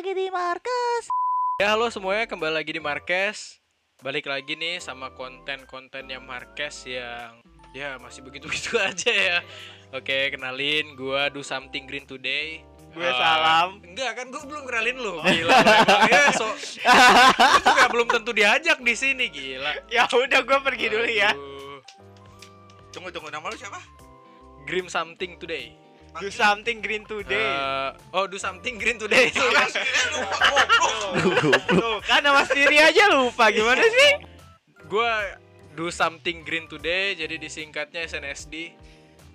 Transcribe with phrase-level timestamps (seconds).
[0.00, 1.12] lagi di Markas.
[1.60, 3.60] Ya halo semuanya kembali lagi di Marques
[4.00, 7.36] Balik lagi nih sama konten-kontennya Marques yang
[7.76, 9.38] ya masih begitu-begitu aja ya
[9.92, 12.64] Oke kenalin gua Do Something Green Today
[12.96, 13.84] Gue Eh, salam.
[13.84, 16.48] Enggak kan gua belum kenalin lu Gila lu emangnya so
[17.60, 21.36] juga belum tentu diajak di sini gila Ya udah gue pergi dulu ya.
[21.36, 21.84] Aduh.
[22.88, 23.76] Tunggu tunggu nama lu siapa?
[24.64, 25.76] Grim Something Today
[26.18, 27.38] Do something green today.
[27.38, 29.30] Eh, Oh Do Something Green Today.
[31.70, 34.10] Tuh, kan nama sendiri aja lupa gimana sih?
[34.90, 35.38] Gua
[35.78, 38.74] Do Something Green Today jadi disingkatnya SNSD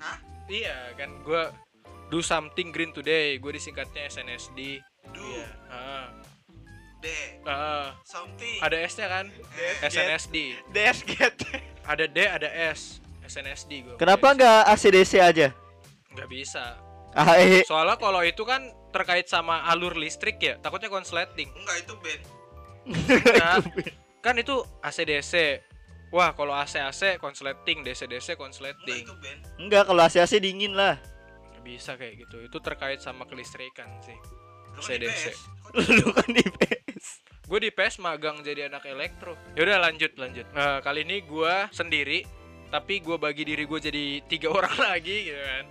[0.03, 0.20] Hah?
[0.52, 1.55] Iya kan gua
[2.05, 3.42] do something green today.
[3.42, 4.78] Gue disingkatnya SNSD.
[5.09, 5.48] Do Iya.
[5.73, 6.08] Ah.
[7.02, 7.05] D
[7.45, 7.98] Ah.
[8.05, 8.62] something.
[8.62, 9.26] Ada S-nya kan?
[9.58, 10.53] Eh, SNSD.
[10.70, 11.34] Desket.
[11.86, 13.02] Ada D, ada S.
[13.26, 13.95] SNSD gue.
[13.98, 15.50] Kenapa nggak ACDC aja?
[16.16, 16.80] Nggak bisa.
[17.16, 17.64] Ah, eh.
[17.64, 21.48] Soalnya kalau itu kan terkait sama alur listrik ya, takutnya konsleting.
[21.52, 22.22] Enggak itu band.
[23.39, 23.59] Nah,
[24.26, 25.64] kan itu AC/DC.
[26.16, 29.04] Wah, kalau AC-AC konsleting, DC-DC Enggak konsleting.
[29.04, 29.39] itu band.
[29.59, 30.95] Enggak, kalau AC-AC dingin lah.
[31.64, 32.39] Bisa kayak gitu.
[32.45, 34.16] Itu terkait sama kelistrikan sih.
[34.76, 35.23] Lu kan di CDC.
[35.32, 35.39] PS.
[36.04, 37.06] Lu kan di PS.
[37.45, 39.38] Gue di PES magang jadi anak elektro.
[39.54, 40.45] Yaudah lanjut lanjut.
[40.54, 42.26] Nah, kali ini gue sendiri,
[42.73, 45.66] tapi gue bagi diri gue jadi tiga orang lagi gitu kan.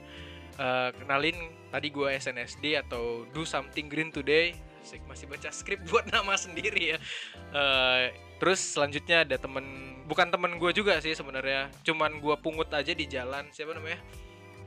[0.54, 1.34] Eh, kenalin
[1.74, 4.54] tadi gue SNSD atau Do Something Green Today.
[4.84, 6.98] Asik masih baca skrip buat nama sendiri ya.
[7.50, 11.74] Eh, terus selanjutnya ada temen, bukan temen gue juga sih sebenarnya.
[11.82, 13.50] Cuman gue pungut aja di jalan.
[13.50, 13.98] Siapa namanya?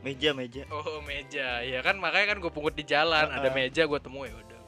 [0.03, 0.67] Meja, meja.
[0.69, 3.55] Oh meja, ya kan makanya kan gue pungut di jalan, ada Heeh.
[3.55, 4.61] meja gue temu ya udah.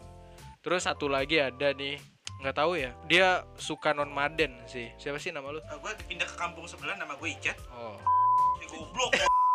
[0.59, 2.01] Terus satu lagi ada nih,
[2.41, 4.89] nggak tahu ya, dia suka non maden sih.
[4.97, 5.61] Siapa sih nama lu?
[5.61, 7.55] Eh, gua pindah ke kampung sebelah nama gue Icat.
[7.69, 8.01] Oh,
[8.67, 9.13] goblok.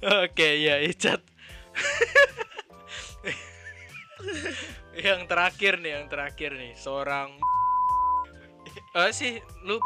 [0.00, 1.20] oke ya Icat.
[4.96, 7.40] yang terakhir nih, yang terakhir nih, seorang
[8.90, 9.78] eh sih lu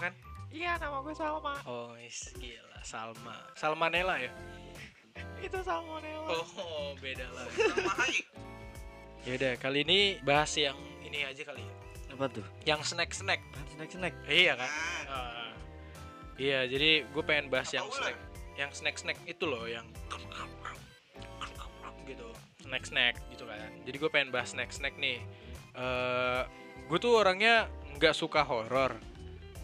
[0.00, 0.12] kan?
[0.48, 1.54] Iya nama gue Salma.
[1.68, 4.32] Oh, is, gila, Salma, Salmanella ya?
[5.40, 6.28] Itu Salmonella.
[6.32, 7.46] Oh, beda lah.
[8.00, 8.24] Hai.
[9.28, 11.74] Yaudah, kali ini bahas yang ini aja kali ya.
[12.16, 12.46] Apa tuh?
[12.64, 13.42] Yang snack-snack.
[13.76, 14.14] Snack, snack.
[14.24, 14.70] Iya kan?
[14.70, 15.50] Ah, Ah.
[16.40, 18.16] iya, jadi gue pengen bahas Apa yang snack,
[18.56, 19.84] yang snack-snack itu loh, yang
[22.06, 22.28] gitu,
[22.64, 23.70] snack-snack gitu kan.
[23.84, 25.20] Jadi gue pengen bahas snack-snack nih.
[25.76, 26.42] Eh,
[26.88, 28.96] gue tuh orangnya nggak suka horor,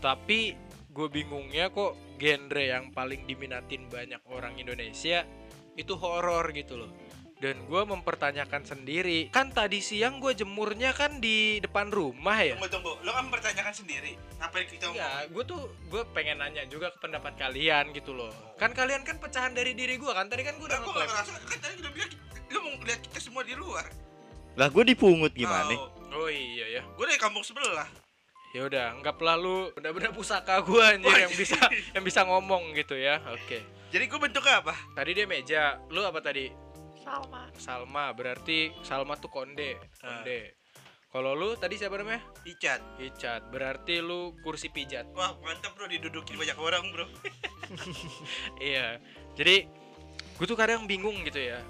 [0.04, 0.56] tapi
[0.92, 5.24] gue bingungnya kok genre yang paling diminatin banyak orang Indonesia
[5.74, 6.92] itu horor gitu loh.
[7.42, 12.54] Dan gue mempertanyakan sendiri, kan tadi siang gue jemurnya kan di depan rumah ya.
[12.54, 12.92] Tunggu tunggu.
[13.02, 14.14] Lu kan mempertanyakan sendiri.
[14.38, 14.86] Ngapain kita?
[14.86, 18.30] Enggak, gue tuh gue pengen nanya juga ke pendapat kalian gitu loh.
[18.62, 20.30] Kan kalian kan pecahan dari diri gue kan.
[20.30, 21.10] Tadi kan gue udah gak ngeklaim.
[21.10, 22.12] ngerasa kan tadi udah bilang
[22.52, 23.86] lu mau ngeliat kita semua di luar.
[24.54, 25.74] Lah gue dipungut gimana?
[25.74, 26.82] Oh, Oh iya ya.
[26.94, 27.90] Gue dari kampung sebelah.
[28.54, 31.58] Ya udah, anggaplah lu benar-benar pusaka gue anjir yang bisa
[31.96, 33.18] yang bisa ngomong gitu ya.
[33.34, 33.64] Oke.
[33.90, 34.76] Jadi gue bentuknya apa?
[34.94, 35.80] Tadi dia meja.
[35.88, 36.61] Lu apa tadi?
[37.02, 37.42] Salma.
[37.58, 38.04] Salma.
[38.14, 39.76] Berarti Salma tuh konde.
[40.00, 40.22] Ah.
[40.22, 40.62] Konde.
[41.12, 42.24] Kalau lu tadi siapa namanya?
[42.48, 42.80] Icat.
[42.96, 43.52] Icat.
[43.52, 45.12] Berarti lu kursi pijat.
[45.12, 47.04] Wah mantap bro didudukin banyak orang bro.
[48.60, 48.96] Iya.
[49.36, 49.68] Jadi
[50.40, 51.60] gue tuh kadang bingung gitu ya.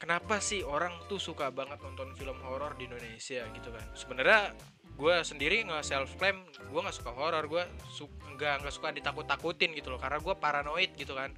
[0.00, 3.84] Kenapa sih orang tuh suka banget nonton film horor di Indonesia gitu kan?
[3.92, 4.56] Sebenarnya
[4.96, 9.28] gue sendiri nggak self claim gue nggak suka horor gue su nggak nggak suka ditakut
[9.28, 11.36] takutin gitu loh karena gue paranoid gitu kan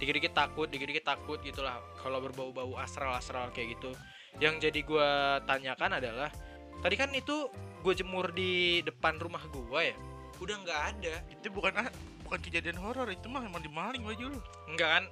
[0.00, 3.92] dikit-dikit takut dikit-dikit takut gitulah kalau berbau-bau astral-astral kayak gitu
[4.40, 5.10] yang jadi gue
[5.44, 6.32] tanyakan adalah
[6.80, 7.52] tadi kan itu
[7.84, 9.96] gue jemur di depan rumah gue ya
[10.40, 11.88] udah nggak ada Itu bukan ah,
[12.24, 14.40] bukan kejadian horor itu mah emang dimaling baju lu.
[14.72, 15.04] Enggak kan?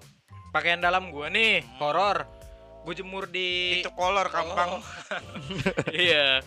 [0.49, 2.25] Pakaian dalam gua nih, horor.
[2.89, 4.81] Gue jemur di Itu kolor kampang.
[4.81, 4.83] Oh.
[5.93, 6.41] iya.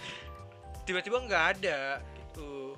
[0.90, 2.74] Tiba-tiba nggak ada gitu.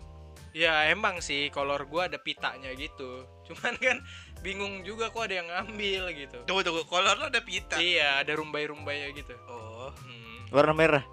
[0.51, 3.23] Ya emang sih kolor gua ada pitanya gitu.
[3.47, 3.97] Cuman kan
[4.43, 6.37] bingung juga kok ada yang ngambil gitu.
[6.43, 6.83] Tunggu tunggu.
[6.85, 7.79] Kolor ada pita.
[7.79, 9.33] Iya, ada rumbai-rumbainya gitu.
[9.47, 9.89] Oh.
[9.95, 11.03] Hmm, Warna merah.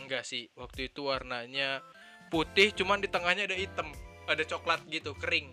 [0.00, 0.48] enggak sih.
[0.58, 1.84] Waktu itu warnanya
[2.32, 3.86] putih, cuman di tengahnya ada hitam,
[4.26, 5.52] ada coklat gitu, kering.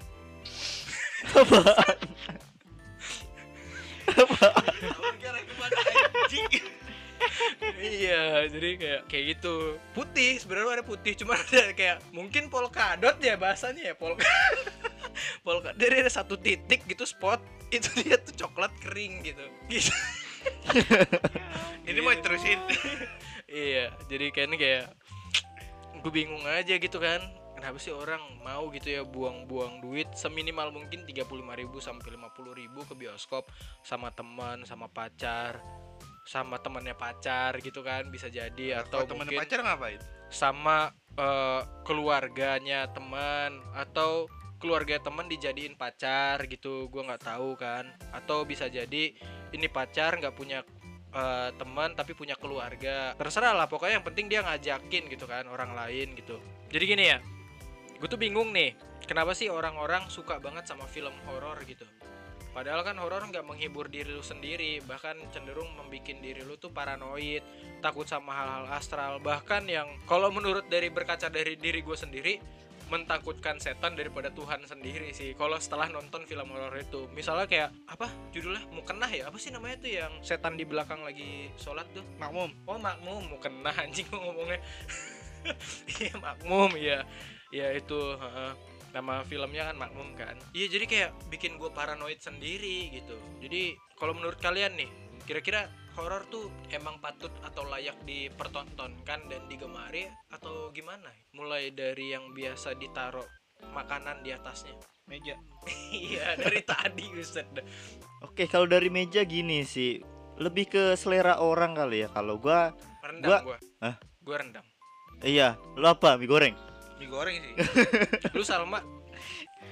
[6.28, 6.48] Anjing?
[7.82, 13.36] iya jadi kayak kayak gitu putih sebenarnya ada putih cuma ada kayak mungkin polkadot ya
[13.36, 14.28] bahasanya ya polka
[15.42, 17.40] polka dari ada satu titik gitu spot.
[17.68, 19.46] Itu dia tuh coklat kering gitu.
[19.68, 19.92] Gitu.
[21.90, 22.60] Ini mau terusin.
[23.48, 24.86] iya jadi kayaknya kayak
[26.04, 27.20] gue bingung aja gitu kan.
[27.58, 31.26] Kenapa sih orang mau gitu ya buang-buang duit seminimal mungkin 35.000
[31.82, 33.50] sampai 50.000 ke bioskop
[33.82, 35.58] sama teman sama pacar
[36.28, 38.84] sama temannya pacar gitu kan bisa jadi.
[38.84, 40.02] Atau temennya mungkin pacar ngapain?
[40.28, 44.28] sama eh, keluarganya teman atau
[44.58, 47.88] keluarga teman dijadiin pacar gitu gua nggak tahu kan.
[48.14, 49.14] Atau bisa jadi
[49.54, 50.66] ini pacar nggak punya
[51.14, 53.16] eh, teman tapi punya keluarga.
[53.16, 56.38] Terserah lah pokoknya yang penting dia ngajakin gitu kan orang lain gitu.
[56.70, 57.20] Jadi gini ya
[57.98, 58.78] gue tuh bingung nih
[59.10, 61.86] kenapa sih orang-orang suka banget sama film horor gitu?
[62.58, 67.46] Padahal kan horor nggak menghibur diri lu sendiri bahkan cenderung membuat diri lu tuh paranoid
[67.86, 69.22] takut sama hal-hal astral.
[69.22, 72.34] Bahkan yang kalau menurut dari berkaca dari diri gue sendiri
[72.88, 75.36] mentakutkan setan daripada Tuhan sendiri sih.
[75.36, 79.28] Kalau setelah nonton film horor itu misalnya kayak apa judulnya mukenah ya?
[79.28, 82.04] Apa sih namanya tuh yang setan di belakang lagi sholat tuh?
[82.20, 82.52] Makmum.
[82.68, 83.38] oh makmum.
[83.38, 84.62] Mukenah anjing ngomongnya.
[85.88, 87.08] Iya makmum ya
[87.56, 88.52] ya itu heeh.
[88.92, 90.36] nama filmnya kan makmum kan.
[90.52, 93.16] Iya jadi kayak bikin gue paranoid sendiri gitu.
[93.40, 94.90] Jadi kalau menurut kalian nih
[95.28, 102.32] kira-kira horor tuh emang patut atau layak dipertontonkan dan digemari atau gimana mulai dari yang
[102.38, 103.26] biasa ditaruh
[103.74, 104.78] makanan di atasnya
[105.08, 105.34] Meja.
[105.96, 107.48] iya dari tadi Ustaz
[108.22, 110.02] Oke, kalau dari meja gini sih,
[110.42, 112.10] lebih ke selera orang kali ya.
[112.10, 112.74] Kalau gua,
[113.06, 113.96] rendang Gua- gua Hah?
[114.26, 114.66] gua rendang
[115.24, 116.18] iya, lu apa?
[116.20, 116.54] Mie goreng.
[117.00, 117.54] Mie goreng sih.
[118.38, 118.84] lu Salma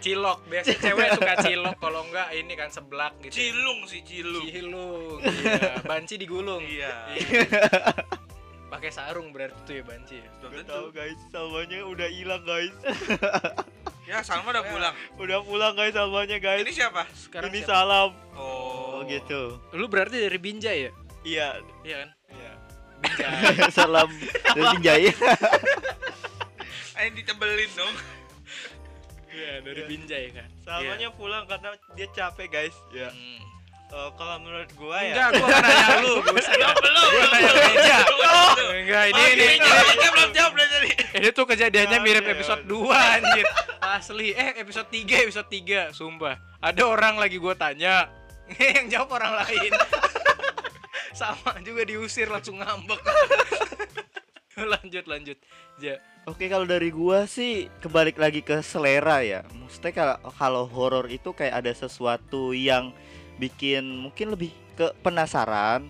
[0.06, 4.46] cilok biasa cewek suka cilok kalau enggak ini kan seblak gitu Cilung sih cilung.
[4.46, 6.94] cilung iya banci digulung Iya.
[8.72, 12.76] pakai sarung berarti tuh ya banci ya Gak tahu guys, salmanya udah hilang guys.
[14.06, 14.94] Ya Salma udah pulang.
[15.18, 16.62] udah pulang guys salmanya guys.
[16.62, 17.10] Ini siapa?
[17.10, 17.72] sekarang Ini siapa?
[17.74, 18.10] salam.
[18.36, 18.62] Oh,
[18.92, 19.58] Oh gitu.
[19.72, 20.92] lu berarti dari Binjai ya
[21.24, 21.48] Iya.
[21.82, 22.52] iya kan Iya.
[23.00, 24.10] Binjai salam
[24.52, 25.14] dari Jaya.
[26.96, 27.96] Ayo ditebelin dong.
[29.36, 29.86] Iya dari Iya.
[29.86, 32.76] Binjai kan Salmanya pulang karena dia capek guys.
[32.90, 33.10] Ya.
[33.10, 33.40] Hmm.
[33.86, 35.14] Eh, kalau menurut gua ya.
[35.14, 36.74] enggak gua nanya lu buset dah.
[36.74, 37.06] belum.
[37.06, 37.98] gua nanya meja
[38.74, 39.46] enggak ini Oh, ini,
[39.94, 40.90] ini belum jawab dari tadi.
[41.16, 42.90] ini tuh kejadiannya mirip episode oke.
[42.90, 43.46] 2 anjir
[43.80, 48.10] asli eh episode 3 episode 3 sumpah ada orang lagi gua tanya
[48.76, 49.72] yang jawab orang lain
[51.14, 53.00] sama juga diusir langsung ngambek
[54.58, 55.38] lanjut lanjut
[55.78, 59.46] ja Oke kalau dari gua sih kebalik lagi ke selera ya.
[59.54, 62.90] Maksudnya kalau kalau horor itu kayak ada sesuatu yang
[63.38, 65.86] bikin mungkin lebih ke penasaran,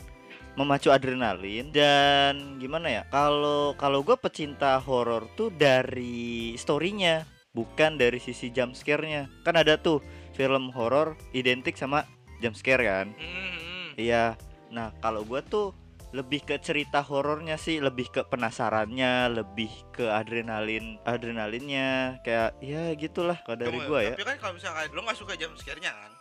[0.60, 3.04] memacu adrenalin dan gimana ya?
[3.08, 7.24] Kalau kalau gua pecinta horor tuh dari storynya,
[7.56, 9.32] bukan dari sisi jump scare-nya.
[9.48, 10.04] Kan ada tuh
[10.36, 12.04] film horor identik sama
[12.44, 13.08] jump scare kan?
[13.16, 14.36] Hmm, Iya.
[14.68, 15.72] Nah, kalau gua tuh
[16.16, 23.36] lebih ke cerita horornya sih, lebih ke penasarannya, lebih ke adrenalin, adrenalinnya kayak ya gitulah
[23.44, 24.16] kalau dari gua ya.
[24.16, 26.12] Tapi kan kalau misalkan lo nggak suka jam scare-nya kan?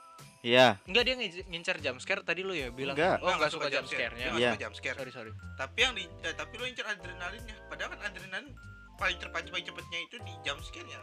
[0.44, 0.76] Iya.
[0.84, 3.16] enggak dia ngi- ngincar jump scare tadi lu ya bilang Enggak.
[3.18, 4.50] oh enggak suka jump scare-nya nggak Iya.
[4.50, 4.96] suka jump scare.
[4.98, 7.56] sorry sorry Tapi yang di eh, tapi lo incer adrenalinnya.
[7.64, 8.52] Padahal kan adrenalin
[8.94, 11.00] paling cepat paling cepatnya itu di jump scare-nya.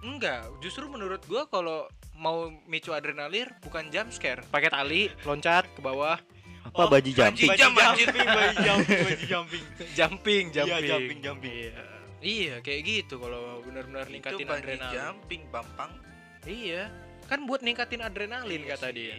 [0.00, 5.80] enggak justru menurut gua kalau mau micu adrenalin bukan jump scare pakai tali loncat ke
[5.80, 6.20] bawah
[6.60, 7.46] Apa Oh, baji jumping?
[7.46, 8.08] bungee jump, anjir.
[8.08, 9.64] baji jumping, baji jumping.
[9.98, 11.52] jumping jumping Iya, jumping, jumping.
[11.54, 11.72] iya
[12.18, 15.92] iya kayak gitu kalau benar-benar Itu ningkatin bungee adrenalin jumping, Bampang.
[16.44, 16.82] iya
[17.24, 18.94] kan buat ningkatin adrenalin Iya kata sih.
[18.94, 19.14] dia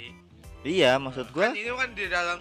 [0.60, 2.38] Iya, maksud gua Kan itu kan di dalam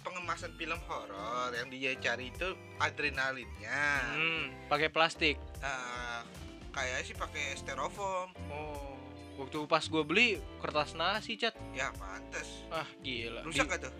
[0.00, 3.82] pengemasan film horor yang dia cari itu adrenalinnya.
[4.10, 6.24] hmm, pakai plastik Nah,
[6.70, 8.30] kayaknya sih pakai styrofoam.
[8.48, 8.96] oh
[9.36, 10.28] waktu pas gue beli
[10.58, 12.66] kertas nasi cat Ya pantes.
[12.68, 13.92] ah gila Rusak Di- gak tuh?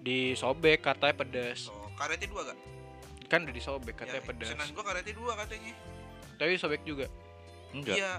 [0.00, 2.58] Disobek katanya pedas Oh, karetnya dua gak?
[3.26, 5.72] kan udah disobek katanya ya, pedas pesanan gua karetnya dua katanya.
[6.34, 7.06] tapi sobek juga
[7.70, 7.96] enggak.
[7.96, 8.12] Iya.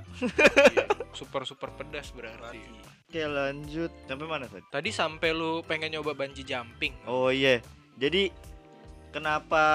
[1.11, 2.61] super super pedas berarti Berarti.
[3.09, 3.89] Oke, lanjut.
[4.05, 4.61] Sampai mana tadi?
[4.69, 7.57] tadi sampai lu pengen nyoba bungee jumping Oh iya.
[7.97, 8.29] Jadi
[9.09, 9.65] kenapa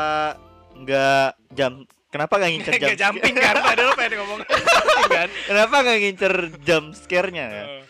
[0.72, 4.40] nggak jam kenapa nggak ngincer jam jumping kan padahal pengen ngomong
[5.10, 7.64] kan kenapa nggak ngincer jump scare-nya ya?
[7.64, 7.82] Oh.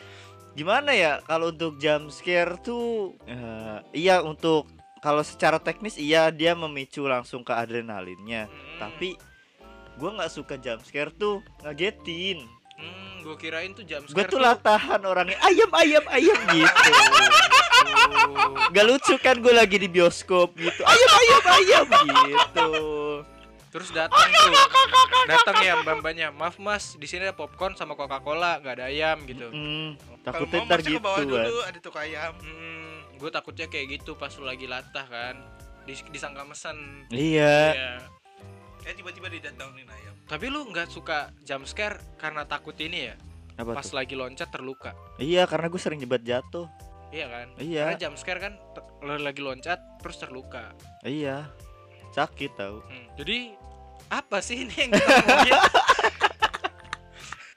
[0.54, 6.54] Gimana ya kalau untuk jump scare tuh eh, iya untuk kalau secara teknis iya dia
[6.54, 8.78] memicu langsung ke adrenalinnya Hmm.
[8.80, 9.18] tapi
[9.94, 12.42] gua nggak suka jump scare tuh ngagetin
[12.74, 16.94] hmm, gue kirain tuh jump scare tuh latahan orangnya ayam ayam ayam gitu tuh.
[18.70, 22.68] Gak lucu kan gue lagi di bioskop gitu ayam ayam ayam gitu
[23.74, 24.54] Terus datang tuh,
[25.26, 26.30] datang ya mbak-mbaknya.
[26.30, 29.50] Maaf mas, di sini ada popcorn sama coca cola, nggak ada ayam gitu.
[29.50, 32.32] Hmm, Kalau takutnya ntar gitu kan dulu ada tuh ayam.
[32.38, 35.34] Hmm, gue takutnya kayak gitu pas lu lagi latah kan.
[35.84, 37.02] Dis disangka mesen.
[37.10, 37.92] iya Iya.
[38.86, 40.14] Eh tiba-tiba didatangin ayam.
[40.24, 43.16] Tapi lu nggak suka jump scare karena takut ini ya?
[43.54, 44.94] apa Pas tuh lagi loncat terluka.
[45.14, 46.66] iya karena gue sering jebat jatuh
[47.14, 47.46] Iya kan?
[47.58, 47.82] Iya.
[47.86, 48.52] Karena jump scare kan
[49.18, 50.74] lagi loncat terus terluka.
[51.02, 51.46] Iya.
[52.10, 52.82] Sakit tau.
[52.86, 53.54] Hmm, Jadi
[54.08, 55.54] apa sih ini yang kita ngomongin?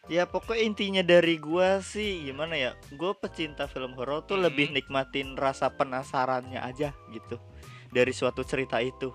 [0.07, 2.71] Ya pokoknya intinya dari gua sih gimana ya?
[2.95, 4.47] Gua pecinta film horor tuh Hmm.
[4.47, 7.35] lebih nikmatin rasa penasarannya aja gitu
[7.91, 9.11] dari suatu cerita itu.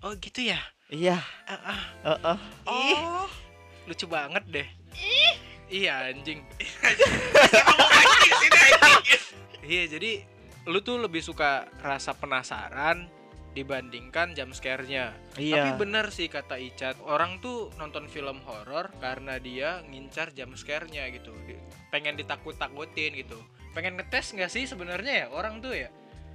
[0.00, 0.60] oh gitu ya?
[0.88, 1.20] Iya.
[1.44, 1.80] Ah, ah.
[2.06, 2.38] Heeh.
[2.68, 3.28] Ih,
[3.84, 4.68] lucu banget deh.
[5.68, 6.24] Iya di
[8.32, 9.12] sini anjing.
[9.60, 10.10] Iya jadi
[10.64, 13.10] lu tuh lebih suka rasa penasaran
[13.56, 15.16] dibandingkan jump scare-nya.
[15.32, 15.74] Tapi Iya.
[15.74, 21.32] bener sih kata Icat, orang tuh nonton film horor karena dia ngincar jump scare-nya gitu.
[21.88, 23.40] Pengen ditakut-takutin gitu.
[23.72, 25.88] Pengen ngetes nggak sih sebenarnya ya orang tuh ya?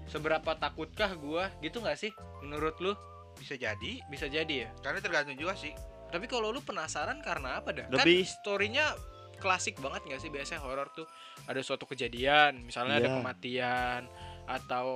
[0.09, 2.11] Seberapa takutkah gua gitu nggak sih
[2.41, 2.97] menurut lu?
[3.37, 4.69] Bisa jadi, Bisa jadi ya.
[4.81, 5.71] karena tergantung juga sih.
[6.11, 7.87] Tapi kalau lu penasaran karena apa dah?
[7.87, 8.85] Lebih- Kan story-nya
[9.39, 11.07] klasik banget nggak sih biasanya horor tuh
[11.47, 13.17] ada suatu kejadian, misalnya ada Iya.
[13.17, 14.01] kematian
[14.45, 14.87] atau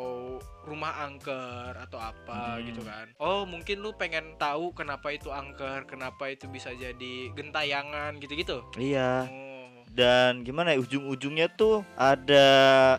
[0.63, 2.65] rumah angker atau apa Hmm.
[2.65, 3.05] gitu kan.
[3.15, 8.65] Oh, mungkin lu pengen tahu kenapa itu angker, kenapa itu bisa jadi gentayangan gitu-gitu.
[8.75, 9.25] Iya.
[9.25, 9.69] Oh.
[9.87, 12.45] Dan gimana ya ujung-ujungnya tuh ada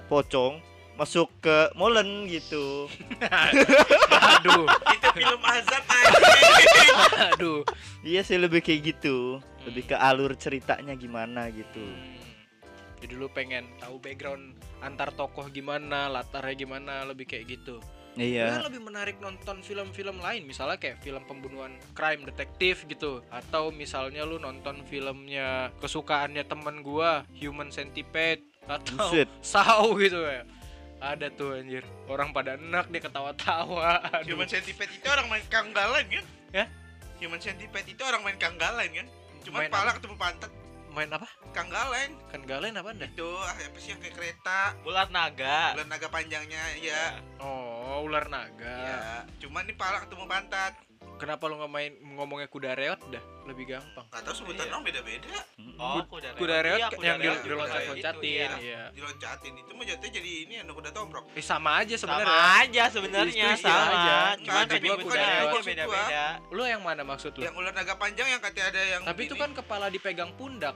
[0.07, 0.63] pocong
[0.97, 2.89] masuk ke molen gitu.
[4.33, 6.95] aduh, Itu film azab anjing.
[7.29, 7.61] aduh.
[8.01, 9.45] Iya sih lebih kayak gitu.
[9.67, 11.85] Lebih ke alur ceritanya gimana gitu.
[13.03, 17.81] Jadi lu pengen tahu background antar tokoh gimana, latarnya gimana, lebih kayak gitu.
[18.17, 18.65] Iya.
[18.65, 24.41] Lebih menarik nonton film-film lain misalnya kayak film pembunuhan crime detektif gitu atau misalnya lu
[24.41, 29.29] nonton filmnya kesukaannya temen gua Human Centipede atau Buset.
[29.53, 30.49] Saw gitu ya
[30.97, 34.33] ada tuh anjir orang pada enak dia ketawa-tawa Aduh.
[34.33, 36.25] Human Centipede itu orang main kanggalan kan?
[36.57, 36.65] Ya?
[37.21, 39.07] Human Centipede itu orang main kanggalan kan?
[39.45, 40.51] Cuma Main pala ketemu pantat
[40.97, 42.09] main apa kanggalan.
[42.33, 44.73] kan galen apa dah Itu apa sih yang kayak kereta?
[44.89, 45.77] Ular naga.
[45.77, 47.21] Bulan naga panjangnya ya.
[47.37, 48.99] oh ular naga Ya.
[49.45, 50.73] Cuman nih pala ketemu pantat.
[51.21, 54.71] kenapa lu nggak main ngomongnya kuda reot dah lebih gampang Gak tau sebutan Iya.
[54.71, 55.29] orang beda-beda.
[55.77, 57.41] Oh, kuda kuda reot Iya, yang kuda di- reot.
[57.43, 58.49] diloncat-loncatin iya.
[58.59, 61.25] iya Diloncatin itu mah jatuhnya jadi ini anu kuda tomprok.
[61.31, 63.85] eh sama aja Sama sebenarnya aja sebenarnya iya sama.
[63.87, 64.17] aja.
[64.35, 66.25] Cuman Nggak, tapi penyebut bukan kuda reot beda-beda.
[66.49, 69.35] lu yang mana maksud lu Yang ular naga panjang yang katanya ada yang Tapi itu
[69.35, 70.75] kan kepala dipegang pundak.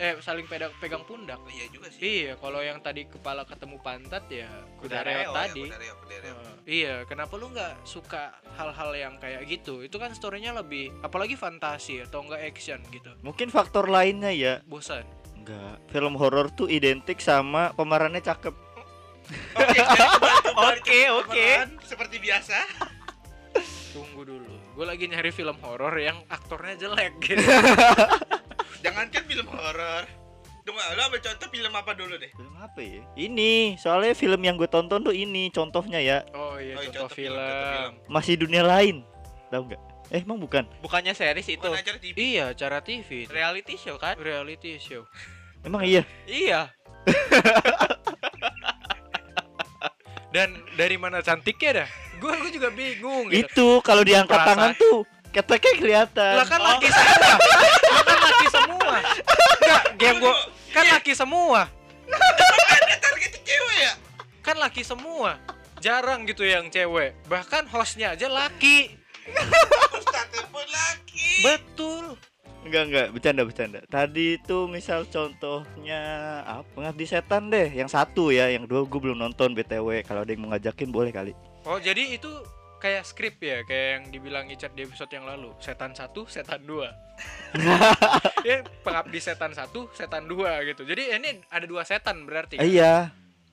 [0.00, 1.36] Eh, saling pegang pegang pundak.
[1.46, 2.00] Iya juga sih.
[2.00, 4.48] Iya, kalau yang tadi kepala ketemu pantat ya
[4.80, 5.62] kuda Kuda reot tadi.
[5.62, 6.40] Kuda reot, kuda reot.
[6.40, 9.84] Eh, iya, kenapa lu nggak suka hal-hal yang kayak gitu?
[9.84, 13.10] Itu kan storynya lebih, apalagi fantasi atau enggak action gitu.
[13.20, 14.54] Mungkin faktor lainnya ya.
[14.64, 15.04] Bosan.
[15.36, 15.80] Enggak.
[15.88, 18.52] Film horor tuh identik sama pemerannya cakep.
[19.56, 21.48] Oke, Oke,
[21.86, 22.56] Seperti biasa.
[23.94, 24.52] Tunggu dulu.
[24.74, 27.42] Gue lagi nyari film horor yang aktornya jelek gitu.
[28.84, 30.04] Jangankan film horor.
[30.60, 32.30] Tunggu, lo ambil contoh film apa dulu deh?
[32.32, 33.02] Film apa ya?
[33.16, 36.18] Ini, soalnya film yang gue tonton tuh ini contohnya ya.
[36.32, 37.48] Oh iya, Oh, iya, contoh, contoh film, film.
[37.48, 37.92] contoh film.
[38.12, 38.96] Masih dunia lain.
[39.50, 39.82] Tahu nggak?
[40.10, 40.66] Eh, emang bukan?
[40.82, 41.62] Bukannya series itu.
[41.62, 42.16] Bukan acara TV.
[42.18, 43.24] Iya, cara TV.
[43.24, 43.30] itu.
[43.30, 44.18] Reality show kan?
[44.18, 45.06] Reality show.
[45.62, 46.02] Emang iya.
[46.26, 46.74] Iya.
[50.34, 51.88] Dan dari mana cantiknya dah?
[52.18, 53.46] Gue gue juga bingung gitu.
[53.46, 54.50] Itu kalau diangkat Perasaan.
[54.50, 54.98] tangan tuh
[55.30, 56.34] keteknya kelihatan.
[56.38, 56.68] Lah kan Oh.
[56.74, 57.30] laki semua.
[57.90, 58.94] Lah kan laki semua.
[59.60, 60.34] Enggak, game gua
[60.70, 61.60] kan laki semua.
[62.10, 62.94] Ada
[63.42, 63.92] cewek ya?
[64.42, 65.30] Kan laki semua.
[65.80, 67.14] Jarang gitu yang cewek.
[67.26, 68.99] Bahkan hostnya aja laki.
[69.98, 71.30] Ustadz pun laki.
[71.46, 72.04] Betul.
[72.60, 73.80] Enggak enggak, bercanda bercanda.
[73.88, 76.00] Tadi itu misal contohnya
[76.44, 76.68] apa?
[76.76, 80.04] Pengabdi setan deh, yang satu ya, yang dua gue belum nonton BTW.
[80.04, 81.32] Kalau ada yang mau ngajakin boleh kali.
[81.64, 82.28] Oh, jadi itu
[82.80, 85.52] kayak skrip ya, kayak yang dibilang Icat di episode yang lalu.
[85.60, 86.92] Setan satu, setan dua.
[88.48, 90.84] ya, pengabdi setan satu, setan dua gitu.
[90.84, 92.60] Jadi ini ada dua setan berarti.
[92.60, 92.64] kan?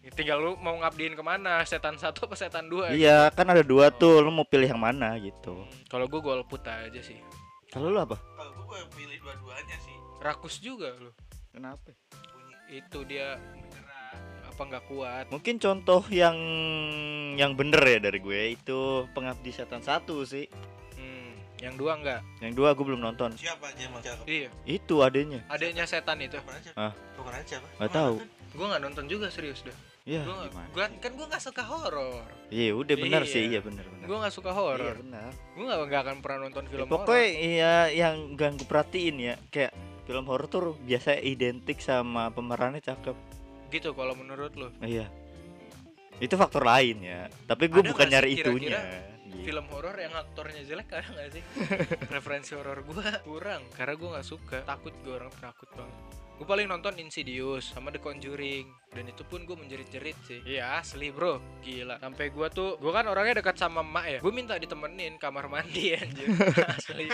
[0.08, 2.96] Iya, Tinggal lu mau ngabdiin ke mana, setan satu apa setan dua?
[2.96, 5.68] iya kan ada dua tuh, lu mau pilih yang mana gitu.
[5.92, 7.20] Kalau gue golput aja sih.
[7.68, 8.16] Kalau lu apa?
[8.16, 9.92] Kalau gue pilih dua-duanya sih.
[10.24, 11.12] Rakus juga lu.
[11.52, 11.92] Kenapa?
[12.32, 12.80] Bunyi.
[12.80, 14.16] Itu dia menyerah
[14.48, 15.26] apa nggak kuat.
[15.28, 16.40] Mungkin contoh yang
[17.36, 18.80] yang bener ya dari gue itu
[19.12, 20.48] Pengabdi Setan satu sih.
[20.96, 22.24] Hmm, yang dua enggak.
[22.40, 23.36] Yang dua gue belum nonton.
[23.36, 24.24] Siapa aja siapa?
[24.24, 25.44] Iya, Itu adanya.
[25.52, 26.40] adanya setan itu.
[26.80, 26.96] Ah.
[27.14, 27.68] Pemeran siapa?
[27.76, 28.16] Nggak tahu.
[28.56, 29.76] Gue nggak nonton juga serius dah.
[30.08, 30.24] Iya.
[30.24, 32.24] Gua, gua kan gue nggak suka horor.
[32.48, 33.32] Iya, udah benar Iya.
[33.36, 34.06] sih, iya benar benar.
[34.08, 34.96] Gue nggak suka Iya horor.
[35.04, 35.32] benar.
[35.52, 37.44] Gue nggak nggak akan pernah nonton Ya, film pokoknya horor.
[37.44, 39.76] iya yang gak gue perhatiin ya kayak
[40.08, 43.16] film horor tuh biasa identik sama pemerannya cakep.
[43.68, 44.72] Gitu kalau menurut lo.
[44.80, 45.12] Iya.
[46.18, 47.28] Itu faktor lain ya.
[47.44, 48.80] Tapi gue bukan nyari sih itunya.
[48.80, 49.44] kira-kira Gitu.
[49.44, 51.44] Film horor yang aktornya jelek ada nggak sih?
[52.16, 54.64] Referensi horor gue kurang karena gue nggak suka.
[54.64, 55.96] Takut gue orang takut banget.
[56.38, 58.70] Gue paling nonton Insidious sama The Conjuring.
[58.94, 60.40] Dan itu pun gue menjerit-jerit sih.
[60.46, 61.38] Iya asli bro.
[61.62, 62.02] Gila.
[62.02, 64.20] Sampai gue tuh gue kan orangnya dekat sama emak ya.
[64.22, 66.30] Gue minta ditemenin kamar mandi anjir.
[66.66, 67.10] Asli.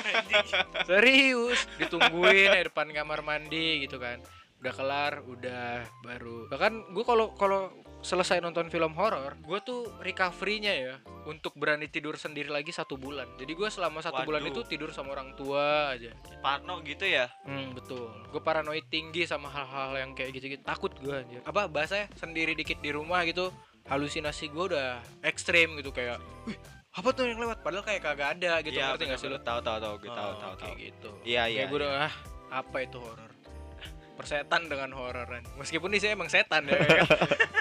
[0.87, 4.19] Serius ditungguin di depan kamar mandi gitu kan.
[4.63, 6.47] Udah kelar udah baru.
[6.47, 12.19] Bahkan gue kalau kalau selesai nonton film horor gue tuh recovery-nya ya untuk berani tidur
[12.19, 14.51] sendiri lagi satu bulan jadi gue selama satu bulan Waduh.
[14.51, 16.11] itu tidur sama orang tua aja
[16.43, 18.11] Parno gitu ya Hmm betul.
[18.29, 20.59] Gue paranoid tinggi sama hal-hal yang kayak gitu-gitu.
[20.61, 21.39] Takut gue anjir.
[21.43, 23.47] Apa bahasanya sendiri dikit di rumah gitu.
[23.87, 26.59] Halusinasi gue udah ekstrim gitu kayak, wih
[26.91, 27.63] apa tuh yang lewat?
[27.63, 28.75] Padahal kayak kagak ada gitu.
[28.75, 29.39] Iya, ngerti gak sih lo?
[29.39, 29.47] bener-bener.
[29.47, 31.09] tahu tahu tahu gue tahu Oh, tahu tahu kayak gitu.
[31.23, 32.13] Iya, iya, Kayak gue udah ah
[32.51, 33.31] apa itu horor?
[34.13, 35.43] Persetan dengan hororan.
[35.57, 36.75] Meskipun ini saya emang setan ya.
[36.75, 37.07] kan?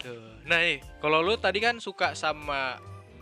[0.00, 0.16] Gitu.
[0.48, 2.80] Nah nih, kalau lu tadi kan suka sama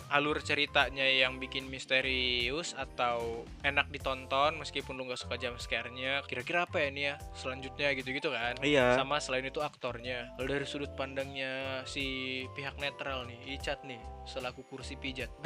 [0.09, 6.65] alur ceritanya yang bikin misterius atau enak ditonton meskipun lu nggak suka jump scare-nya kira-kira
[6.65, 8.57] apa ya nih ya selanjutnya gitu-gitu kan?
[8.65, 8.97] Iya.
[8.97, 10.33] sama selain itu aktornya.
[10.41, 15.29] Kalau dari sudut pandangnya si pihak netral nih Icat nih selaku kursi pijat.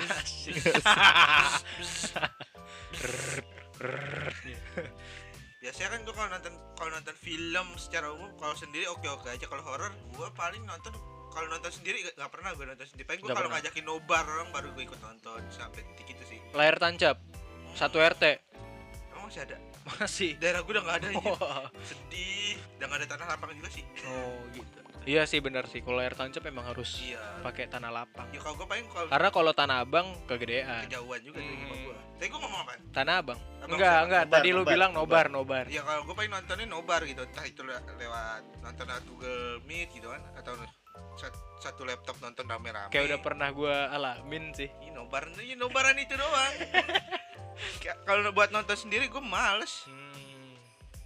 [5.63, 9.47] biasanya kan gue kalau nonton kalau nonton film secara umum kalau sendiri oke oke aja.
[9.47, 10.91] Kalau horor gue paling nonton
[11.33, 13.07] kalau nonton sendiri gak, pernah gue nonton sendiri.
[13.07, 16.39] Paling gue kalau ngajakin nobar orang baru gue ikut nonton sampai titik itu sih.
[16.53, 17.23] Layar tancap
[17.79, 18.43] satu RT
[19.15, 19.57] emang masih ada?
[19.99, 20.39] Masih.
[20.39, 22.55] Daerah gue udah nggak ada oh, sedih.
[22.79, 23.87] Udah nggak ada tanah lapang juga sih.
[24.07, 25.23] Oh gitu iya.
[25.25, 25.81] Sih benar sih.
[25.81, 27.21] Kalau layar tancap emang harus iya.
[27.43, 28.27] pakai tanah lapang.
[28.31, 30.87] Ya kalau gue paling kalau karena kalau tanah abang kegedean.
[30.87, 31.85] Kejauhan juga dari rumah Hmm.
[31.85, 32.73] gue tapi gue ngomong apa?
[32.95, 33.35] Tanah abang?
[33.35, 34.05] Abang enggak siapa?
[34.07, 34.23] enggak.
[34.23, 35.65] Nobar, tadi lu nobar, bilang nobar nobar.
[35.67, 37.23] nobar ya kalau gue paling nontonnya nobar gitu.
[37.27, 40.53] Entah itu le- lewat nonton lewat Google Meet gitu kan atau
[41.19, 42.91] sat- satu laptop nonton rame-rame.
[42.91, 44.71] Kayak udah pernah gua alamin sih.
[44.83, 46.55] Ih, nobar ini nobaran itu doang.
[47.83, 49.87] Kayak kalau buat nonton sendiri gue males.
[49.87, 50.12] Hmm.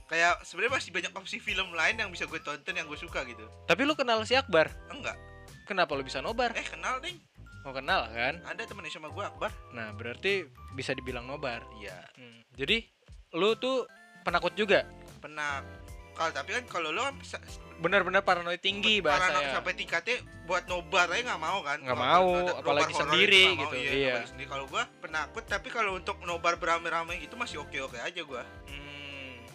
[0.07, 3.47] Kayak sebenarnya masih banyak opsi film lain yang bisa gue tonton yang gue suka gitu.
[3.67, 4.71] Tapi lu kenal si Akbar?
[4.91, 5.19] Enggak.
[5.67, 6.55] Kenapa lu bisa nobar?
[6.55, 7.19] Eh kenal ding.
[7.67, 8.39] Mau kenal kan?
[8.47, 9.51] Ada temennya sama gue Akbar.
[9.75, 10.47] Nah berarti
[10.79, 11.67] bisa dibilang nobar.
[11.83, 11.99] Iya.
[12.15, 12.41] Hmm.
[12.55, 12.87] jadi
[13.35, 13.91] lu tuh
[14.23, 14.87] penakut juga?
[15.19, 15.67] Pernah
[16.17, 17.15] kalau tapi kan kalau lo kan
[17.77, 20.17] benar-benar paranoid tinggi parano bahasanya sampai tingkatnya
[20.49, 21.79] buat nobar aja nggak mau kan?
[21.85, 24.15] Nggak mau, nobar apalagi horor sendiri itu gitu, mau, iya.
[24.17, 24.49] nobar sendiri.
[24.49, 28.49] kalau gua penakut tapi kalau untuk nobar beramai-ramai gitu masih oke oke aja gua.
[28.65, 28.86] Hmm.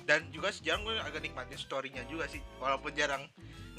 [0.06, 3.26] Dan juga sejarang gue agak nikmatin storynya juga sih walaupun jarang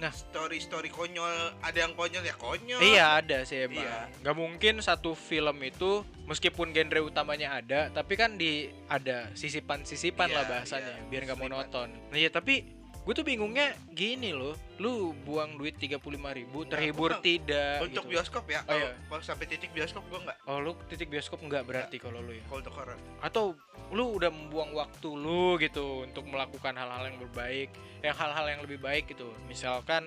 [0.02, 0.10] Nah.
[0.10, 3.86] story story konyol ada yang konyol ya konyol Iya ada sih emang.
[3.86, 4.10] Iya.
[4.24, 10.34] Gak mungkin satu film itu meskipun genre utamanya ada, tapi kan di ada sisipan-sisipan Iya,
[10.34, 11.88] lah bahasanya, iya, biar nggak monoton.
[12.10, 12.66] Nah iya tapi
[13.02, 15.98] gue tuh bingungnya gini loh, lu buang duit 35.000
[16.38, 17.82] ribu terhibur gua- tidak?
[17.82, 18.12] untuk gitu.
[18.14, 18.94] bioskop ya Oh, iya.
[19.10, 22.42] kalau sampai titik bioskop gua nggak Oh lu titik bioskop nggak berarti kalau lu ya?
[22.46, 23.44] kalau untuk horror Atau
[23.90, 28.78] lu udah membuang waktu lu gitu untuk melakukan hal-hal yang berbaik, yang hal-hal yang lebih
[28.78, 29.34] baik gitu.
[29.44, 30.06] Misalkan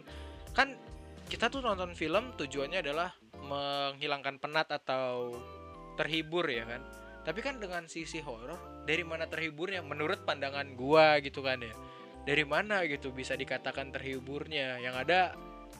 [0.55, 0.71] kan
[1.27, 5.35] kita tuh nonton film tujuannya adalah menghilangkan penat atau
[5.95, 6.79] terhibur ya kan.
[7.21, 8.55] Tapi kan dengan sisi horor
[8.85, 11.75] dari mana terhiburnya menurut pandangan gua gitu kan ya.
[12.25, 14.81] Dari mana gitu bisa dikatakan terhiburnya?
[14.81, 15.21] Yang ada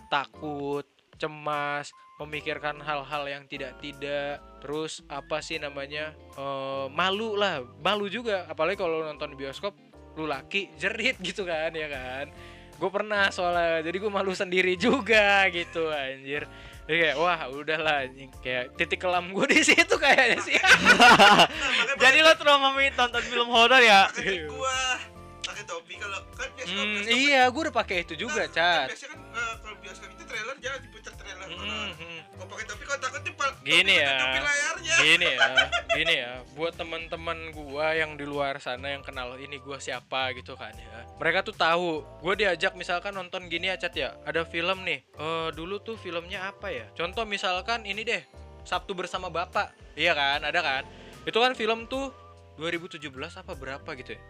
[0.07, 0.85] takut,
[1.17, 1.89] cemas,
[2.21, 6.15] memikirkan hal-hal yang tidak-tidak, terus apa sih namanya?
[6.37, 9.75] eh, malu lah, malu juga apalagi kalau nonton di bioskop
[10.15, 12.31] lu laki jerit gitu kan ya kan.
[12.75, 16.47] Gue pernah soalnya jadi gue malu sendiri juga gitu anjir.
[16.85, 20.55] Jadi kayak wah udahlah anjing kayak titik kelam gue di situ kayaknya sih.
[22.03, 24.05] Jadi lo trauma nonton film horor ya?
[25.65, 28.87] Topi kalau kan bioskop Hmm, bioskop iya, gue udah pakai itu juga, Nah, kan Cat.
[28.87, 31.89] biasanya kan eh, kalau bioskop itu trailer jangan diputar trailer Hmm, horor.
[31.93, 32.19] hmm.
[32.31, 33.21] Kalau pakai topi kalau takut
[33.65, 34.13] Gini ya.
[34.15, 34.95] Topi layarnya.
[34.95, 35.49] gini ya
[35.97, 40.53] gini ya buat teman-teman gua yang di luar sana yang kenal ini gua siapa gitu
[40.53, 44.85] kan ya mereka tuh tahu gua diajak misalkan nonton gini ya Cat ya ada film
[44.85, 48.21] nih eh dulu tuh filmnya apa ya contoh misalkan ini deh
[48.61, 50.83] Sabtu bersama Bapak iya kan ada kan
[51.23, 52.13] itu kan film tuh
[52.55, 53.01] 2017
[53.35, 54.21] apa berapa gitu ya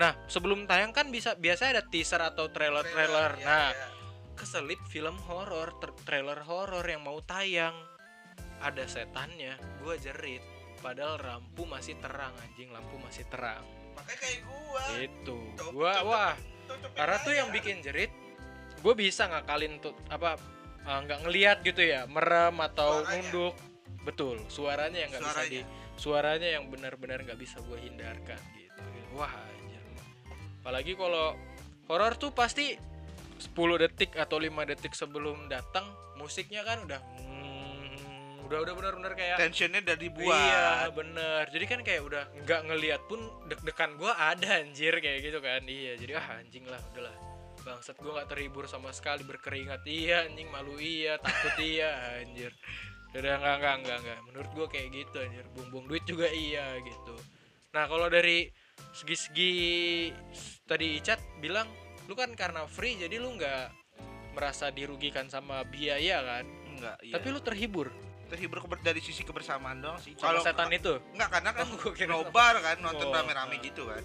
[0.00, 3.36] nah sebelum tayang kan bisa biasa ada teaser atau trailer-trailer.
[3.36, 3.86] Ya, nah ya.
[4.32, 7.76] keselip film horor tra- trailer horor yang mau tayang.
[8.60, 10.40] Ada setannya gua jerit.
[10.80, 13.60] Padahal lampu masih terang anjing lampu masih terang.
[13.92, 14.82] Makanya kayak gua.
[14.96, 16.34] itu Tutup- gua tutup- wah.
[16.96, 18.08] karena tuh yang bikin jerit
[18.78, 20.38] gue bisa ngakalin tuh apa
[20.80, 22.08] eh, nggak ngelihat gitu ya.
[22.08, 23.20] Merem atau Suaranya.
[23.20, 23.54] nunduk.
[24.00, 25.60] Betul suaranya yang nggak bisa di
[26.00, 26.48] Suaranya.
[26.48, 28.80] yang benar-benar nggak bisa gue hindarkan gitu.
[29.12, 29.28] Wah
[30.60, 31.34] apalagi kalau
[31.88, 32.76] horor tuh pasti
[33.40, 35.88] 10 detik atau 5 detik sebelum datang
[36.20, 40.34] musiknya kan udah hmm, udah udah benar-benar kayak tensionnya udah dibuat.
[40.34, 45.38] Iya bener Jadi kan kayak udah nggak ngeliat pun deg-degan gue ada anjir kayak gitu
[45.38, 45.62] kan.
[45.64, 47.16] Iya jadi ah anjing lah udahlah
[47.60, 49.86] Bangsat gue nggak terhibur sama sekali berkeringat.
[49.86, 50.76] Iya anjing malu.
[50.82, 51.54] Iya takut.
[51.62, 52.52] Iya anjir.
[53.14, 54.18] Udah nggak nggak nggak nggak.
[54.28, 55.44] Menurut gue kayak gitu anjir.
[55.54, 57.16] Buang-buang duit juga iya gitu.
[57.70, 58.50] Nah kalau dari
[58.94, 59.52] segi-segi
[60.66, 61.68] tadi Icat bilang
[62.10, 63.70] Lu kan karena free jadi lu nggak
[64.34, 67.14] merasa dirugikan sama biaya kan enggak iya.
[67.18, 67.86] Tapi lu terhibur
[68.30, 72.76] terhibur dari sisi kebersamaan doang sih sama setan itu enggak karena kan Oh, nobar kan
[72.82, 73.62] nonton Oh, rame-rame ah.
[73.62, 74.02] gitu kan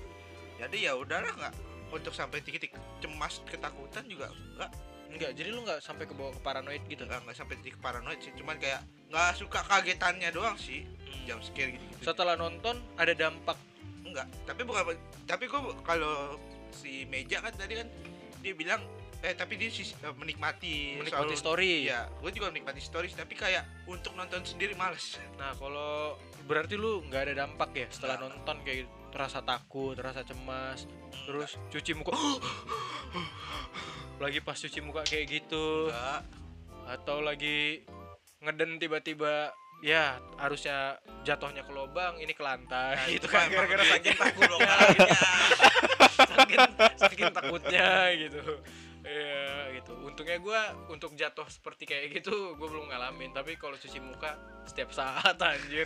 [0.61, 1.53] jadi ya udahlah nggak
[1.93, 4.71] untuk sampai titik cemas ketakutan juga enggak
[5.05, 8.19] Enggak, jadi lu nggak sampai ke bawah ke paranoid gitu enggak enggak sampai titik paranoid
[8.19, 10.83] sih cuman kayak nggak suka kagetannya doang sih
[11.25, 12.03] jam scare gitu, -gitu.
[12.05, 13.57] Setelah nonton ada dampak.
[14.15, 16.39] Enggak tapi bukan tapi gua kalau
[16.71, 17.88] si meja kan tadi kan
[18.39, 18.80] dia bilang
[19.19, 21.69] eh tapi dia sih eh, menikmati Menikmati selalu- story.
[21.84, 25.17] Iya, gue juga menikmati stories tapi kayak untuk nonton sendiri males.
[25.36, 26.13] Nah, kalau
[26.45, 28.25] berarti lu nggak ada dampak ya setelah Nggak.
[28.30, 28.91] nonton kayak gitu.
[29.12, 30.86] Rasa takut, rasa cemas,
[31.25, 32.13] terus cuci muka.
[34.15, 36.21] lagi pas cuci muka kayak gitu enggak.
[36.88, 37.82] atau lagi
[38.39, 39.51] ngeden tiba-tiba
[39.83, 40.95] ya harusnya
[41.27, 44.75] jatuhnya ke lubang ini ke lantai Nah, gitu itu kan emang gara-gara iya, saking takutnya
[46.31, 46.59] saking,
[46.95, 48.43] saking takutnya gitu
[49.05, 49.93] Iya gitu.
[50.01, 53.38] Untungnya gua untuk jatuh seperti kayak gitu gue belum ngalamin.
[53.38, 54.33] Tapi kalau cuci muka
[54.65, 55.85] setiap saat anjir.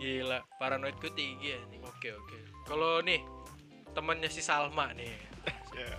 [0.00, 1.60] Gila, paranoid gue tinggi ya.
[1.84, 2.38] Oke oke.
[2.64, 3.20] Kalau nih
[3.92, 5.33] temannya si Salma nih.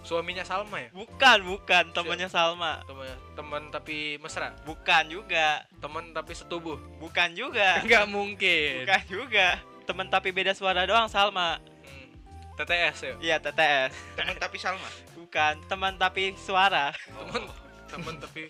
[0.06, 0.90] Suaminya Salma ya?
[0.94, 2.86] Bukan, bukan temannya Salma.
[2.86, 4.54] Teman teman tapi mesra.
[4.62, 5.66] Bukan juga.
[5.82, 6.78] Teman tapi setubuh.
[7.02, 7.78] Bukan juga.
[7.84, 8.86] Enggak mungkin.
[8.86, 9.58] Bukan juga.
[9.86, 11.58] Temen tapi beda suara doang Salma.
[11.58, 12.08] Hmm.
[12.56, 13.14] TTS ya?
[13.20, 13.94] Iya, TTS.
[14.14, 14.90] Temen tapi Salma.
[15.18, 16.94] Bukan, teman tapi suara.
[17.10, 17.42] Teman
[17.90, 18.48] teman tapi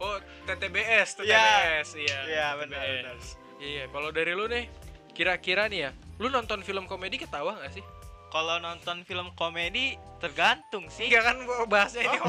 [0.00, 0.16] Oh,
[0.48, 1.36] TTBS, Iya.
[1.36, 1.88] TTBS.
[1.92, 2.18] Iya.
[2.24, 2.96] Iya, benar, TTBS.
[3.04, 3.16] benar.
[3.60, 4.64] Iya, kalau dari lu nih,
[5.12, 7.84] kira-kira nih ya, lu nonton film komedi ketawa gak sih?
[8.30, 11.08] Kalau nonton film komedi tergantung sih.
[11.08, 12.28] Enggak kan bahasnya ini Oh.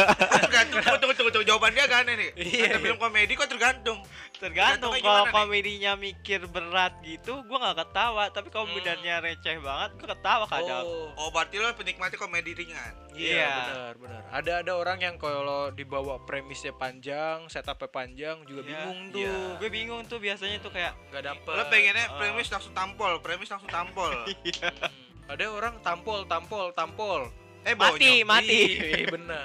[0.46, 1.44] tergantung tunggu tunggu tunggu, tunggu.
[1.44, 2.30] jawaban dia kan ini.
[2.34, 2.72] Iya.
[2.72, 3.98] Ada film komedi kok tergantung.
[4.32, 5.34] Tergantung Tergantungnya kalau gimana nih?
[5.36, 8.24] komedinya mikir berat gitu, gua nggak ketawa.
[8.28, 8.74] Tapi kalau Hmm.
[8.74, 10.82] komedinya receh banget, gua ketawa kadang.
[10.82, 12.92] Oh, Oh, berarti lo penikmatnya komedi ringan.
[13.12, 13.52] iya, Iya.
[13.52, 14.20] benar, benar.
[14.32, 19.18] Ada ada orang yang kalau dibawa premisnya panjang, setupnya panjang juga Iya, bingung tuh.
[19.20, 19.36] iya.
[19.58, 21.52] Gue bingung tuh biasanya tuh kayak Nggak dapet.
[21.52, 22.16] Lo pengennya Ah.
[22.16, 24.10] premis langsung tampol, premis langsung tampol.
[24.32, 25.11] Hmm.
[25.32, 27.20] Ada orang tampol, tampol, tampol.
[27.64, 28.28] Eh, mati, bonyok.
[28.28, 28.60] mati.
[28.76, 29.44] Iya, benar.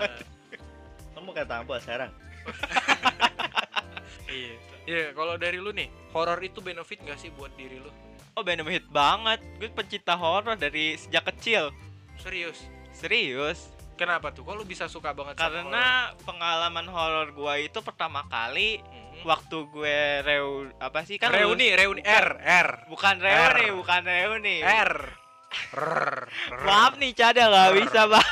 [1.16, 2.12] Kamu kayak tampil sekarang.
[4.28, 4.54] iya.
[4.88, 7.92] Iya, kalau dari lu nih, horor itu benefit gak sih buat diri lu?
[8.36, 9.40] Oh benefit banget.
[9.60, 11.72] Gue pencinta horor dari sejak kecil.
[12.20, 12.68] Serius?
[12.92, 13.68] Serius.
[13.96, 14.46] Kenapa tuh?
[14.46, 15.56] Kok lu bisa suka banget sama horor?
[15.58, 15.86] Karena
[16.22, 19.26] pengalaman horor gua itu pertama kali Mhm.
[19.26, 23.74] waktu gue reu apa sih kan reuni, reuni R, R, bukan reuni, R.
[23.74, 24.56] bukan reuni.
[24.62, 24.94] R.
[26.62, 28.30] Maaf nih Cada nggak bisa bang,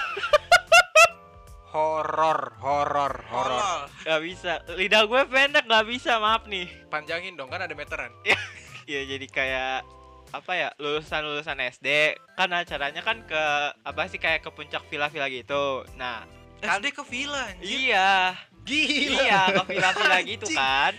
[1.67, 3.91] Horor, horor, horor.
[4.01, 4.51] Nggak bisa.
[4.71, 6.71] Lidah gue pendek nggak bisa maaf nih.
[6.87, 8.11] Panjangin dong, kan ada meteran.
[8.85, 9.81] Ya jadi kayak
[10.29, 13.43] apa ya lulusan lulusan SD kan acaranya kan ke
[13.81, 15.81] apa sih kayak ke puncak villa-villa gitu.
[15.97, 16.21] Nah
[16.61, 17.65] Kan- SD ke villa anjir.
[17.65, 19.25] iya Gila.
[19.25, 20.93] iya ke villa-villa gitu kan.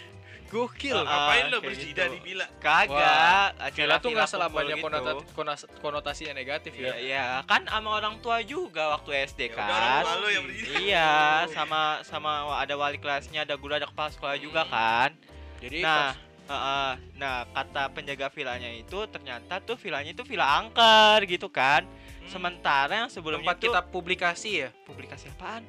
[0.46, 0.94] Gokil.
[0.96, 2.02] Ah, Ngapain lo gitu.
[2.06, 2.46] di bila?
[2.58, 3.50] Kagak.
[3.52, 4.84] Wah, Villa tuh nggak selamanya gitu.
[4.84, 6.94] konotasi, konas- konotasinya negatif Iya, ya.
[6.96, 10.02] iya, kan sama orang tua juga waktu SD Ya udah, kan.
[10.02, 10.46] orang tua yang.
[10.78, 11.10] Iya,
[11.50, 14.72] sama sama ada wali kelasnya, ada guru, ada kepala sekolah juga Hmm.
[14.72, 15.10] kan.
[15.58, 16.90] Jadi Nah, pas- Heeh.
[17.16, 21.82] nah kata penjaga villanya itu ternyata tuh villanya itu villa angker gitu kan.
[21.82, 24.70] hmm, Sementara yang sebelumnya tempat itu kita publikasi ya.
[24.82, 25.66] publikasi apaan?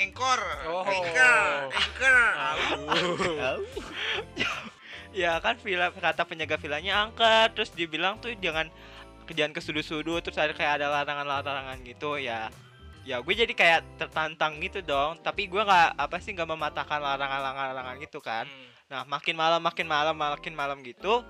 [0.00, 0.40] Engkor.
[0.64, 0.80] Oh.
[0.88, 1.60] Engkor.
[2.88, 3.64] Aduh.
[5.10, 8.70] Ya kan villa kata penjaga villanya angker, terus dibilang tuh jangan
[9.30, 12.48] jangan ke sudut-sudut terus ada kayak ada larangan-larangan gitu ya.
[13.02, 17.98] Ya gue jadi kayak tertantang gitu dong, tapi gue nggak apa sih nggak mematahkan larangan-larangan
[17.98, 18.46] gitu kan.
[18.46, 18.68] Hmm.
[18.90, 21.26] Nah, makin malam makin malam makin malam gitu.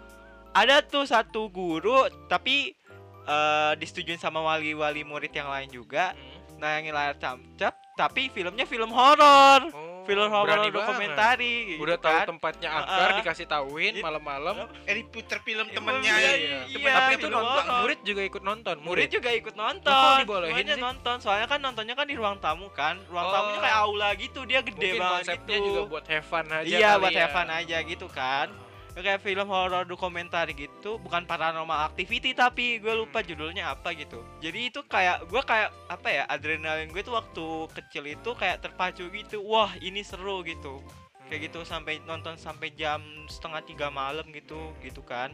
[0.52, 2.76] Ada tuh satu guru tapi
[3.24, 6.60] eh disetujuin sama wali-wali murid yang lain juga Hmm.
[6.60, 9.60] nayangin layar tancap tapi filmnya film horor.
[9.68, 12.26] Oh, Film horor dokumentari gitu Udah tahu kan.
[12.26, 13.18] tempatnya angker Heeh.
[13.20, 14.66] dikasih tahuin malam-malam.
[14.82, 16.32] Eh diputer film Iya, temennya iya, ya.
[16.34, 16.60] iya.
[16.66, 18.76] iya, Tapi itu nonton, murid juga ikut nonton.
[18.80, 19.08] Murid Murid.
[19.12, 19.92] juga ikut Nah, nonton.
[19.92, 20.80] kok dibolehin sih?
[20.80, 21.16] nonton.
[21.20, 22.96] Soalnya kan nontonnya kan di ruang tamu kan.
[23.06, 23.30] Ruang Oh.
[23.30, 25.66] tamunya kayak aula gitu, dia gede Mungkin banget konsepnya gitu.
[25.68, 27.20] juga buat have fun aja iya, buat ya.
[27.20, 28.48] have fun aja gitu kan.
[28.90, 34.18] Kayak film horor dokumenter gitu, bukan paranormal activity tapi gue lupa judulnya apa gitu.
[34.42, 39.06] Jadi itu kayak gue kayak apa ya adrenalin gue tuh waktu kecil itu kayak terpacu
[39.08, 39.40] gitu.
[39.46, 40.82] Wah ini seru gitu.
[41.30, 42.98] kayak gitu sampai nonton sampai jam
[43.30, 45.30] setengah tiga malam gitu gitu kan.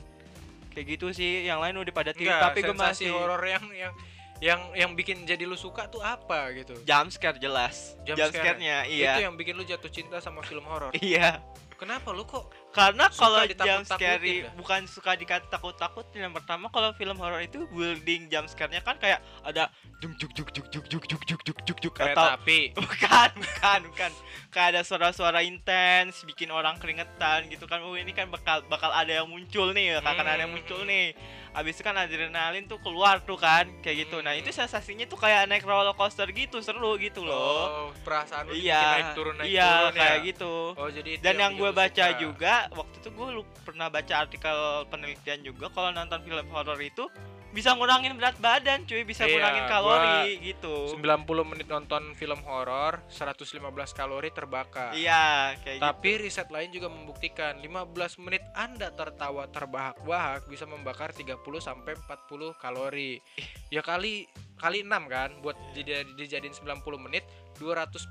[0.77, 2.37] Kayak gitu sih yang lain udah pada tidur.
[2.37, 3.93] Tapi gue masih horor yang yang
[4.37, 6.77] yang yang bikin jadi lu suka tuh apa gitu?
[6.85, 7.97] Jump scare jelas.
[8.05, 8.61] Jump jump, scare.
[8.61, 10.93] scare-nya itu iya yang bikin lu jatuh cinta sama film horor.
[11.01, 11.41] Iya
[11.77, 14.53] kenapa lu kok karena kalau jump scare dah.
[14.57, 18.97] bukan suka dikata takut takut yang pertama kalau film horor itu building jump scare-nya kan
[18.99, 19.71] kayak ada
[20.03, 23.81] juk juk juk juk juk juk juk juk juk juk juk atau api bukan bukan
[23.93, 24.13] bukan
[24.51, 29.23] kayak ada suara-suara intens bikin orang keringetan gitu kan oh ini kan bakal bakal ada
[29.23, 30.63] yang muncul nih akan ada yang Hmm.
[30.63, 31.13] muncul nih
[31.57, 35.49] habis itu kan adrenalin tuh keluar tuh kan kayak gitu nah itu sensasinya tuh kayak
[35.49, 39.89] naik roller coaster gitu seru gitu loh oh perasaan iya naik turun naik iya turun
[39.89, 40.01] ya?
[40.05, 42.21] kayak gitu oh jadi itu dan yang bikin gue baca suka.
[42.21, 43.29] juga waktu itu gue
[43.65, 44.59] pernah baca artikel
[44.93, 47.09] penelitian juga kalau nonton film horor itu
[47.57, 51.17] bisa ngurangin berat badan cuy bisa Iya, ngurangin gua kalori gitu 90
[51.47, 53.57] menit nonton film horor 115
[53.91, 60.45] kalori terbakar iya kayak gitu Tapi riset lain juga membuktikan 15 menit Anda tertawa terbahak-bahak
[60.45, 63.25] bisa membakar 30 sampai 40 kalori.
[63.69, 67.25] Ya kali kali 6 kan buat dijadi- dijadiin 90 menit
[67.57, 68.05] 240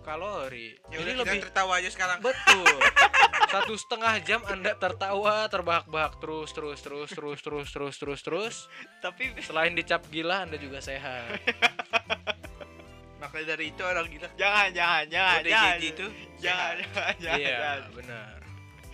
[0.00, 0.76] kalori.
[0.90, 2.18] Ya Jadi udah lebih tertawa aja sekarang.
[2.20, 2.68] betul.
[3.54, 8.56] Satu setengah jam Anda tertawa terbahak-bahak terus terus terus terus terus terus terus terus.
[8.98, 11.38] tapi Selain dicap gila Anda juga sehat.
[13.22, 14.28] Makanya dari itu orang gila.
[14.34, 16.06] jangan jangan jangan ODGJ jangan itu
[16.42, 17.80] jangan jangan jangan, iya, jangan.
[17.94, 18.36] benar.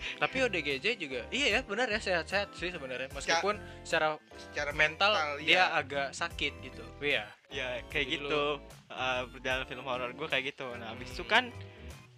[0.01, 5.65] Tapi ODGJ juga iya ya benar ya sehat-sehat sih sebenarnya meskipun secara secara mental dia
[5.65, 5.65] iya.
[5.73, 6.85] agak sakit gitu.
[7.01, 7.25] Iya.
[7.51, 11.51] ya kayak Jadi gitu uh, perjalanan film horor gue kayak gitu nah habis itu kan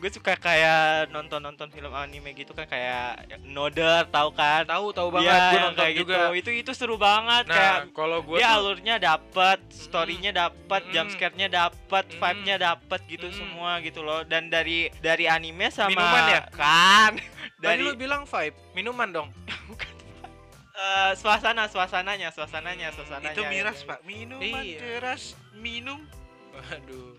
[0.04, 5.08] gue suka kayak nonton nonton film anime gitu kan kayak Noder tahu kan Tahu tahu
[5.10, 6.12] banget Iya, gue nonton kayak juga.
[6.12, 10.82] gitu itu itu seru banget kayak Nah, kalau gue dia tuh alurnya dapet, storynya dapet,
[10.84, 10.92] Mm-mm.
[10.92, 12.20] jump scare-nya dapet, Mm-mm.
[12.20, 13.40] vibe-nya dapet gitu Mm-mm.
[13.40, 14.28] semua gitu loh.
[14.28, 16.42] Dan dari dari anime sama Minuman ya?
[16.52, 17.16] kan
[17.64, 19.30] dari dari lu bilang vibe minuman dong.
[20.76, 23.88] eh, suasana suasananya suasananya suasananya itu miras gitu.
[23.88, 24.80] pak minuman Iya.
[25.00, 26.04] keras minum
[26.52, 27.16] Waduh.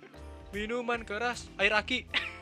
[0.52, 2.06] Minuman keras, air aki.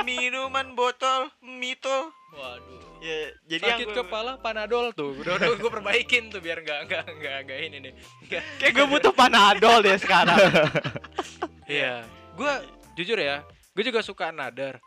[0.00, 3.00] minuman botol mitol Waduh.
[3.00, 5.16] ya jadi Sakit yang gua- kepala panadol tuh.
[5.16, 7.92] Udah udah gue perbaikin tuh biar nggak nggak nggak nggak ini nih.
[8.56, 10.38] Kayak gue butuh panadol deh sekarang
[11.66, 12.06] Iya.
[12.32, 12.52] Gue
[12.94, 14.78] jujur ya, gue juga suka Nadar.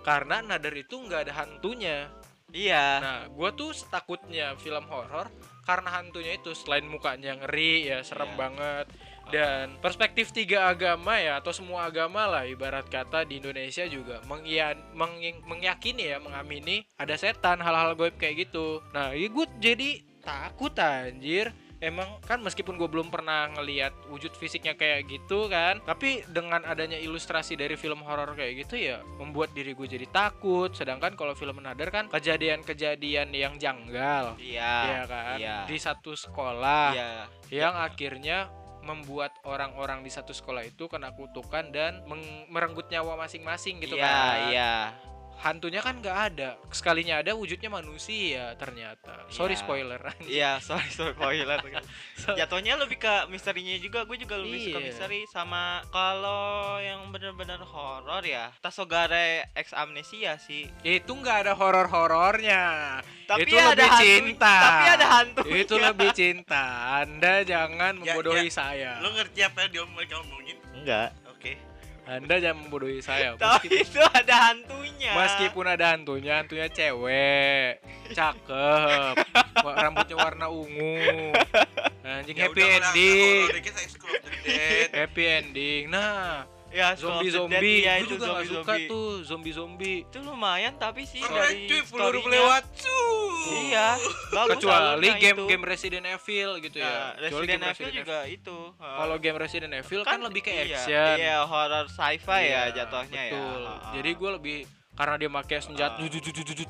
[0.00, 2.10] Karena Nadar itu nggak ada hantunya.
[2.50, 5.30] iya Nah, gue tuh takutnya film horor
[5.62, 8.38] karena hantunya itu selain mukanya ngeri ya serem Iya.
[8.40, 8.86] banget
[9.30, 14.76] dan perspektif tiga agama ya atau semua agama lah ibarat kata di Indonesia juga mengian,
[14.92, 18.82] menging- meyakini ya mengamini ada setan hal-hal goib kayak gitu.
[18.92, 19.90] Nah, ya gue jadi
[20.20, 21.54] takut anjir.
[21.80, 27.00] Emang kan meskipun gue belum pernah ngeliat wujud fisiknya kayak gitu kan Tapi dengan adanya
[27.00, 31.56] ilustrasi dari film horor kayak gitu ya Membuat diri gue jadi takut Sedangkan kalau film
[31.64, 35.56] Nadar kan kejadian-kejadian yang janggal iya ya kan iya.
[35.64, 37.10] Di satu sekolah iya
[37.48, 38.38] Yang akhirnya
[38.80, 42.00] membuat orang-orang di satu sekolah itu kena kutukan dan
[42.48, 44.38] merenggut nyawa masing-masing gitu iya kan.
[44.50, 44.74] iya
[45.40, 49.60] Hantunya kan nggak ada Sekalinya ada wujudnya manusia ternyata Sorry Iya.
[49.60, 50.00] spoiler
[50.30, 51.56] iya sorry sorry spoiler
[52.20, 54.86] So- jatuhnya lebih ke misterinya juga gue juga lebih suka Iya.
[54.86, 62.62] misteri sama kalau yang benar-benar horor ya Tasogare Ex Amnesia sih Itu nggak ada horor-horornya
[63.26, 64.54] tapi Itu ada lebih hantu- cinta.
[64.58, 66.64] tapi ada hantu Itu lebih cinta
[66.98, 68.52] Anda jangan Ya, membodohi ya.
[68.52, 71.08] saya lo ngerti apa yang dia mereka ngomongin Enggak.
[72.10, 73.34] Anda jangan membodohi saya.
[73.38, 75.12] Meskipun, itu ada hantunya.
[75.14, 77.78] Meskipun ada hantunya Hantunya cewek.
[78.10, 79.14] Cakep.
[79.62, 81.30] Rambutnya warna ungu.
[82.02, 83.44] Anjing Ya happy udah, ending.
[83.54, 83.60] the
[84.42, 85.82] Dead Happy ending.
[85.94, 88.86] Nah ya zombie-zombie iya, Gue itu juga gak suka zombie-zombie.
[88.86, 93.66] tuh Zombie-zombie itu lumayan tapi sih Oke, dari cuy peluru Cuy.
[93.66, 93.88] iya
[94.30, 95.24] bagus Kecuali alurnya itu.
[95.24, 99.72] game-game Resident Evil gitu ya Kecuali Resident game Evil juga itu uh, Kalau game Resident
[99.72, 103.60] Evil kan, lebih ke iya, action iya horror sci-fi Iya, ya jatuhnya betul.
[103.60, 103.74] ya.
[103.92, 104.58] Jadi gue lebih
[105.00, 106.04] karena dia pakai senjata Ah.
[106.04, 106.20] dudut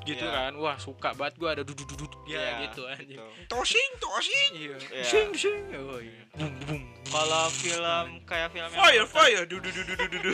[0.00, 0.30] gitu Iya.
[0.30, 0.52] kan.
[0.54, 3.18] Wah, suka banget gue ada dudut dudut ya Iya, gitu anjing.
[3.18, 3.26] gitu.
[3.48, 4.76] tosing tosing Iya.
[4.88, 5.02] Iya.
[5.02, 5.66] Shing shing.
[5.74, 6.22] Oh iya.
[7.04, 10.32] Kalau film kayak film yang fire lo- fire du du du du du du du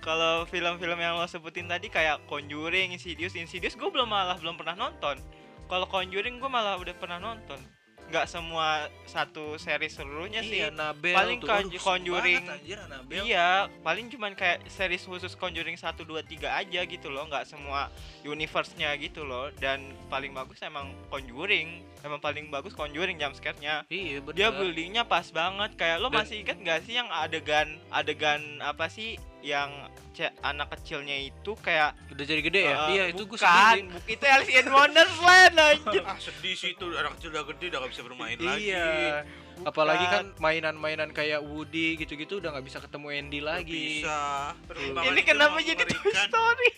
[0.00, 4.76] kalau film-film yang lo sebutin tadi kayak Conjuring, Insidious, Insidious gue belum malah belum pernah
[4.76, 5.16] nonton.
[5.64, 7.56] Kalau Conjuring gue malah udah pernah nonton.
[8.04, 8.68] Nggak semua
[9.04, 10.60] satu seri seluruhnya sih.
[10.60, 11.48] Iya, Nabel Paling tuh.
[11.48, 12.42] Conj- Conjuring.
[12.42, 13.24] banget, anjir, Annabelle.
[13.24, 13.48] Iya,
[13.80, 17.88] paling cuman kayak series khusus Conjuring 1 2 3 aja gitu loh, nggak semua
[18.22, 19.48] universe-nya gitu loh.
[19.54, 21.80] Dan paling bagus emang Conjuring.
[22.00, 23.82] Emang paling bagus Conjuring jump scare-nya.
[23.86, 24.36] Iya, bener.
[24.36, 28.86] Dia buildingnya pas banget kayak lo Dan- masih ingat nggak sih yang adegan adegan apa
[28.86, 29.70] sih yang
[30.10, 32.74] ce- anak kecilnya itu kayak Udah jadi gede ya?
[32.74, 36.02] eh, iya, itu gue bukan, bu- itu Alice in Wonderland anjir.
[36.02, 38.48] ah sedih sih itu anak kecil udah gede udah gak bisa bermain Iya.
[38.48, 38.66] lagi
[39.62, 40.34] Apalagi Bukan.
[40.34, 44.02] kan mainan-mainan kayak Woody gitu-gitu udah nggak bisa ketemu Andy lagi.
[44.02, 44.50] bisa
[45.04, 46.10] Ini kenapa jadi Toy.
[46.10, 46.70] Story?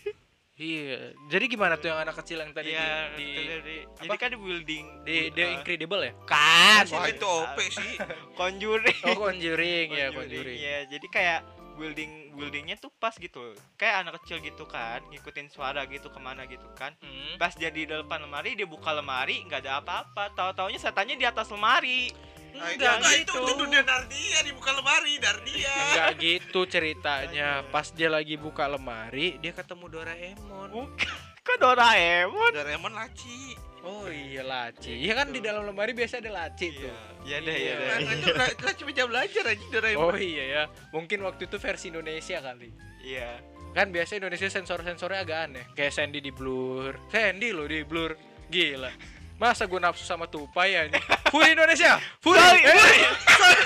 [0.57, 1.13] Iya.
[1.27, 4.01] Jadi gimana tuh yang anak kecil yang tadi Iya, di, di dari- apa?
[4.03, 6.13] jadi kan di building di The eh, Incredible ya?
[6.25, 7.93] kan wah itu OP sih
[8.41, 9.01] Conjuring.
[9.07, 10.57] Oh Conjuring ya Conjuring.
[10.57, 11.41] Iya, jadi kayak
[11.77, 13.53] building buildingnya tuh pas gitu.
[13.77, 16.97] Kayak anak kecil gitu kan ngikutin suara gitu ke mana gitu kan.
[17.05, 17.37] Hmm.
[17.37, 20.33] pas dia di depan lemari dia buka lemari nggak ada apa-apa.
[20.35, 22.11] Tahu taunya setannya di atas lemari.
[22.57, 23.41] Nah, itu, Enggak enggak, itu, gitu.
[23.45, 27.49] itu dunia Narnia dibuka lemari Narnia Enggak gitu ceritanya.
[27.69, 30.69] Pas dia lagi buka lemari, dia ketemu Doraemon.
[30.73, 32.51] bukan kok Doraemon?
[32.57, 34.91] Doraemon laci Oh iya laci.
[34.99, 36.91] Iya kan di dalam lemari biasa ada laci tuh.
[37.23, 40.63] iya deh iya deh Nah, itu la- laci meja belajar aja Doraemon Oh iya ya.
[40.91, 42.75] Mungkin waktu itu versi Indonesia kali.
[43.01, 43.39] iya
[43.71, 45.65] Kan biasa Indonesia sensor-sensornya agak aneh.
[45.73, 46.99] Kayak Sandy di blur.
[47.07, 48.19] Sandy loh di blur.
[48.49, 48.91] Gila.
[49.37, 50.89] Masa gue nafsu sama tupai ya?
[51.29, 52.01] Furi Indonesia.
[52.19, 52.41] Furi.
[52.41, 52.73] Eh,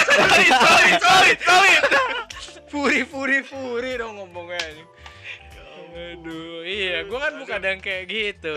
[0.04, 1.72] sorry sorry sorry sorry
[2.66, 4.82] Furi Furi Furi dong ngomongnya ini.
[5.90, 8.54] Aduh, iya, gua kan bukan yang kayak gitu.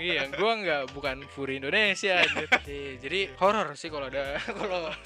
[0.00, 2.24] Iya, gua nggak bukan Furi Indonesia.
[2.64, 4.88] Iya, jadi horor sih kalau ada kalau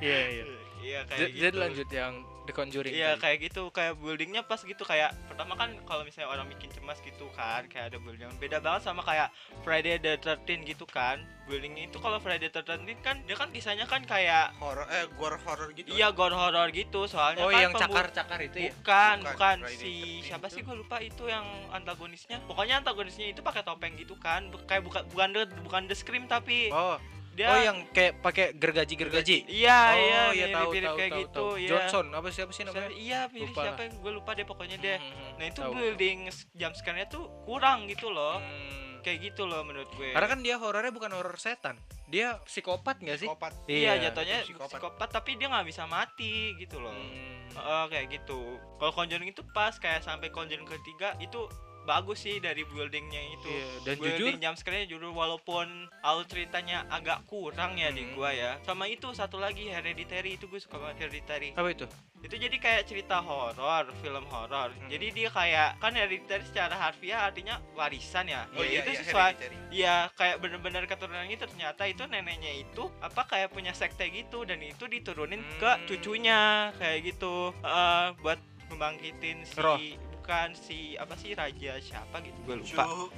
[0.00, 0.44] Iya, iya.
[0.80, 2.14] iya kayak J- gitu Jadi lanjut yang
[2.50, 2.90] The Conjuring.
[2.90, 3.22] Iya tadi.
[3.22, 7.30] kayak gitu kayak buildingnya pas gitu kayak pertama kan kalau misalnya orang bikin cemas gitu
[7.30, 9.30] kan kayak ada building beda banget sama kayak
[9.62, 13.86] Friday the 13 gitu kan buildingnya itu kalau Friday the 13 kan dia kan kisahnya
[13.86, 17.72] kan kayak horor eh gore horor gitu iya gore horror gitu soalnya Oh, kan yang
[17.72, 18.70] cakar-cakar itu ya?
[18.72, 20.52] bukan Bukan, bukan, si the 13 siapa itu.
[20.52, 25.06] sih gue lupa itu yang antagonisnya pokoknya antagonisnya itu pakai topeng gitu kan kayak bukan
[25.08, 26.98] bukan the bukan the scream tapi Oh,
[27.30, 29.46] dia oh yang kayak pakai gergaji-gergaji.
[29.46, 31.20] iya oh, iya iya tahu tahu kayak tahu.
[31.20, 31.50] gitu tahu.
[31.56, 32.90] iya Johnson, apa siapa sih namanya?
[32.90, 35.72] iya pilih Lupa siapa gue lupa deh pokoknya deh Hmm, Nah itu tahu.
[35.72, 38.36] building s- jump scare-nya tuh kurang gitu loh.
[38.36, 38.98] Hmm.
[39.00, 40.12] Kayak gitu loh menurut gue.
[40.12, 41.80] Karena kan dia horornya bukan horor setan.
[42.04, 43.24] Dia psikopat nggak sih?
[43.24, 44.76] psikopat iya jatuhnya psikopat.
[44.76, 45.08] psikopat.
[45.08, 46.92] tapi dia nggak bisa mati gitu loh.
[46.92, 47.48] Hmm.
[47.50, 48.40] Heeh, kayak gitu.
[48.76, 51.48] Kalau Conjuring itu pas kayak sampai Conjuring ketiga itu
[51.90, 53.50] bagus sih dari buildingnya itu.
[53.50, 55.66] Iya, dan Building jujur jump scare-nya jujur walaupun
[56.00, 58.14] alur ceritanya agak kurang ya di Hmm.
[58.14, 58.62] gua ya.
[58.62, 61.50] Sama itu satu lagi Hereditary itu gue suka banget Hereditary.
[61.52, 61.86] apa itu?
[62.20, 64.70] Itu jadi kayak cerita horor, film horor.
[64.70, 64.86] Hmm.
[64.86, 68.46] Jadi dia kayak kan Hereditary secara harfiah artinya warisan ya.
[68.50, 69.56] oh Ya, iya itu iya sesuatu Hereditary.
[69.72, 74.86] Iya, kayak bener-bener keturunannya ternyata itu neneknya itu apa kayak punya sekte gitu dan itu
[74.86, 75.58] diturunin Hmm.
[75.58, 76.40] ke cucunya
[76.76, 78.38] kayak gitu Eh, buat
[78.70, 79.80] membangkitin si Roh.
[80.20, 82.84] Bukan si apa sih raja siapa gitu gue lupa.
[82.84, 83.08] Cucu,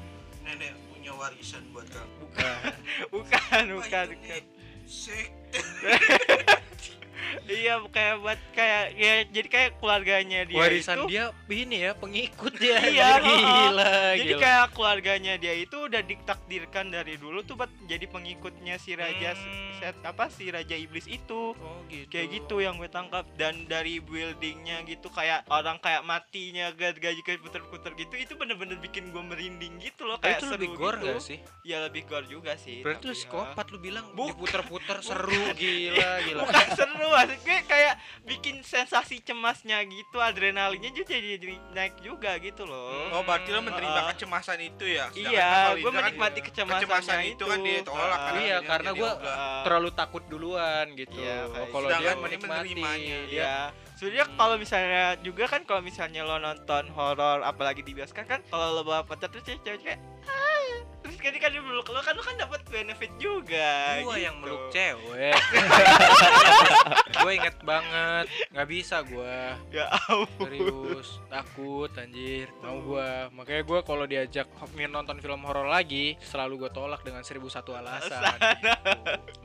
[0.47, 2.71] nenek punya warisan buat kamu Bukan,
[3.19, 4.07] bukan, bukan.
[4.07, 4.07] bukan.
[4.23, 4.43] nih,
[4.87, 5.29] sek
[7.45, 12.53] Iya, kayak buat kayak ya jadi kayak keluarganya dia Warisan itu dia ini ya pengikut
[12.55, 12.77] dia.
[12.83, 14.41] Iya, gila, jadi gila.
[14.41, 19.75] kayak keluarganya dia itu udah ditakdirkan dari dulu tuh buat jadi pengikutnya si raja Hmm.
[19.79, 21.53] set apa si raja iblis itu.
[21.53, 22.07] Oh gitu.
[22.09, 27.41] kayak gitu yang gue tangkap dan dari buildingnya gitu kayak orang kayak matinya gaji kayak
[27.41, 31.19] puter-puter gitu itu bener-bener bikin gue merinding gitu loh kayak itu seru lebih gore gitu.
[31.19, 31.39] sih?
[31.63, 36.11] ya lebih gore juga sih Berarti lu psikopat lu bilang diputer-puter seru gila ya.
[36.23, 36.41] gila.
[36.43, 42.35] bukan seru maksud gue kayak bikin sensasi cemasnya gitu adrenalinnya juga jadi, jadi naik juga
[42.39, 44.11] gitu loh oh berarti lo menerima Ah.
[44.11, 48.33] kecemasan itu ya Sedangkan iya gue kan menikmati kecemasannya kecemasan itu kan ditolak Ah, kan
[48.35, 48.91] Iya, karena
[49.23, 49.63] ah.
[49.63, 51.15] Terlalu takut duluan gitu.
[51.15, 53.19] Iya, kalau sedangkan dia menikmati, menerimanya.
[53.29, 53.55] Iya.
[54.03, 58.75] Sebenarnya kalau misalnya juga kan kalau misalnya lo nonton horor apalagi di bioskop kan kalau
[58.75, 62.23] lo bawa pacar terus cewek kayak "Ah." terus kan kan dia meluk lo kan lo
[62.23, 64.01] kan dapat benefit juga.
[64.07, 64.23] gua gitu.
[64.23, 65.35] yang meluk cewek.
[67.23, 69.59] gue inget banget, nggak bisa gua.
[69.75, 70.47] Ya ampun.
[70.47, 72.47] Serius, takut anjir.
[72.63, 73.29] Mau gua.
[73.35, 74.47] Makanya gua kalau diajak
[74.89, 78.39] nonton film horor lagi, selalu gua tolak dengan seribu satu alasan.
[78.63, 78.73] gitu.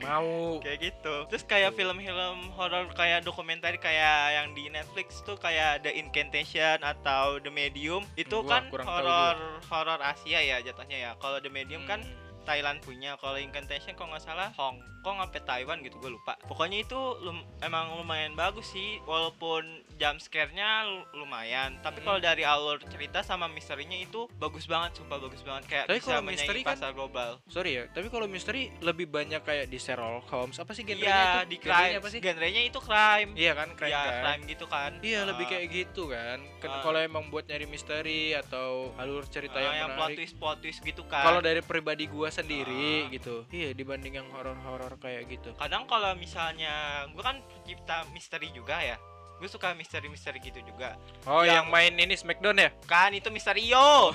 [0.06, 0.62] Mau.
[0.62, 1.14] Kayak gitu.
[1.26, 7.40] Terus kayak film-film horor kayak dokumenter kayak yang di Netflix tuh kayak The Incantation atau
[7.40, 9.36] The Medium itu Gua kan horor
[9.68, 11.10] horor Asia ya jatuhnya ya.
[11.20, 12.26] Kalau The Medium kan Hmm.
[12.48, 16.78] Thailand punya kalau Incantation kalau nggak salah Hong Kong sampai Taiwan gitu gue lupa pokoknya
[16.80, 19.64] itu lum- emang lumayan bagus sih walaupun
[19.94, 22.06] jump scare-nya lu- lumayan tapi Hmm.
[22.06, 26.20] kalau dari alur cerita sama misterinya itu bagus banget sumpah bagus banget kayak Tapi bisa
[26.20, 30.56] misteri kan- pasar global Sorry ya, tapi kalau misteri lebih banyak kayak di Sherlock Holmes.
[30.56, 31.48] Apa sih genrenya iya itu?
[31.48, 32.20] di crime apa sih?
[32.20, 34.20] genrenya itu crime Iya kan, crime Iya, kan?
[34.20, 36.38] crime gitu kan Iya, lebih Ah, kayak gitu kan.
[36.60, 36.80] Ah.
[36.80, 40.16] Kalau emang buat nyari misteri atau alur cerita ah, yang, yang plot menarik.
[40.18, 43.10] twist plot twist gitu kan Kalau dari pribadi gua sendiri Ah.
[43.10, 43.36] gitu.
[43.48, 45.50] Iya, dibanding yang horor-horor kayak gitu.
[45.54, 46.70] kadang kalau misalnya
[47.08, 48.98] gue kan pencipta misteri juga ya.
[49.38, 50.98] Gue suka misteri-misteri gitu juga.
[51.22, 52.70] Oh, Yang- yang main ini Smackdown ya?
[52.84, 54.10] kan itu Misterio.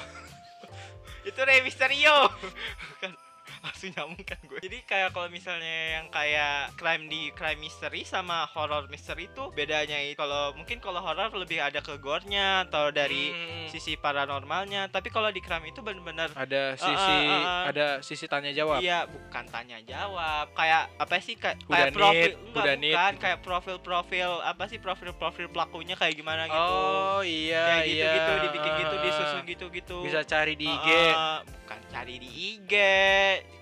[1.23, 2.27] Itu Rey Misterio
[3.01, 3.15] kan
[3.64, 8.43] langsung nyambung kan gue jadi kayak kalau misalnya yang kayak crime di crime mystery sama
[8.51, 13.32] horror mystery itu bedanya itu kalau mungkin kalau horror lebih ada ke gore-nya atau dari
[13.34, 13.68] Hmm.
[13.72, 17.64] sisi paranormalnya tapi kalau di crime itu benar-benar ada Ah, sisi ah, ah, ah.
[17.72, 18.84] ada sisi tanya jawab.
[18.84, 20.51] Iya, bukan tanya jawab.
[20.51, 23.22] Kayak apa sih kayak kayak profil enggak bukan, gitu.
[23.22, 26.74] kayak profil-profil apa sih profil-profil pelakunya kayak gimana gitu.
[26.76, 27.93] Oh iya kayak iya.
[27.93, 29.97] gitu-gitu dibikin gitu, disusun gitu-gitu.
[30.03, 30.89] Bisa cari di IG.
[31.14, 32.74] Ah, bukan cari di IG.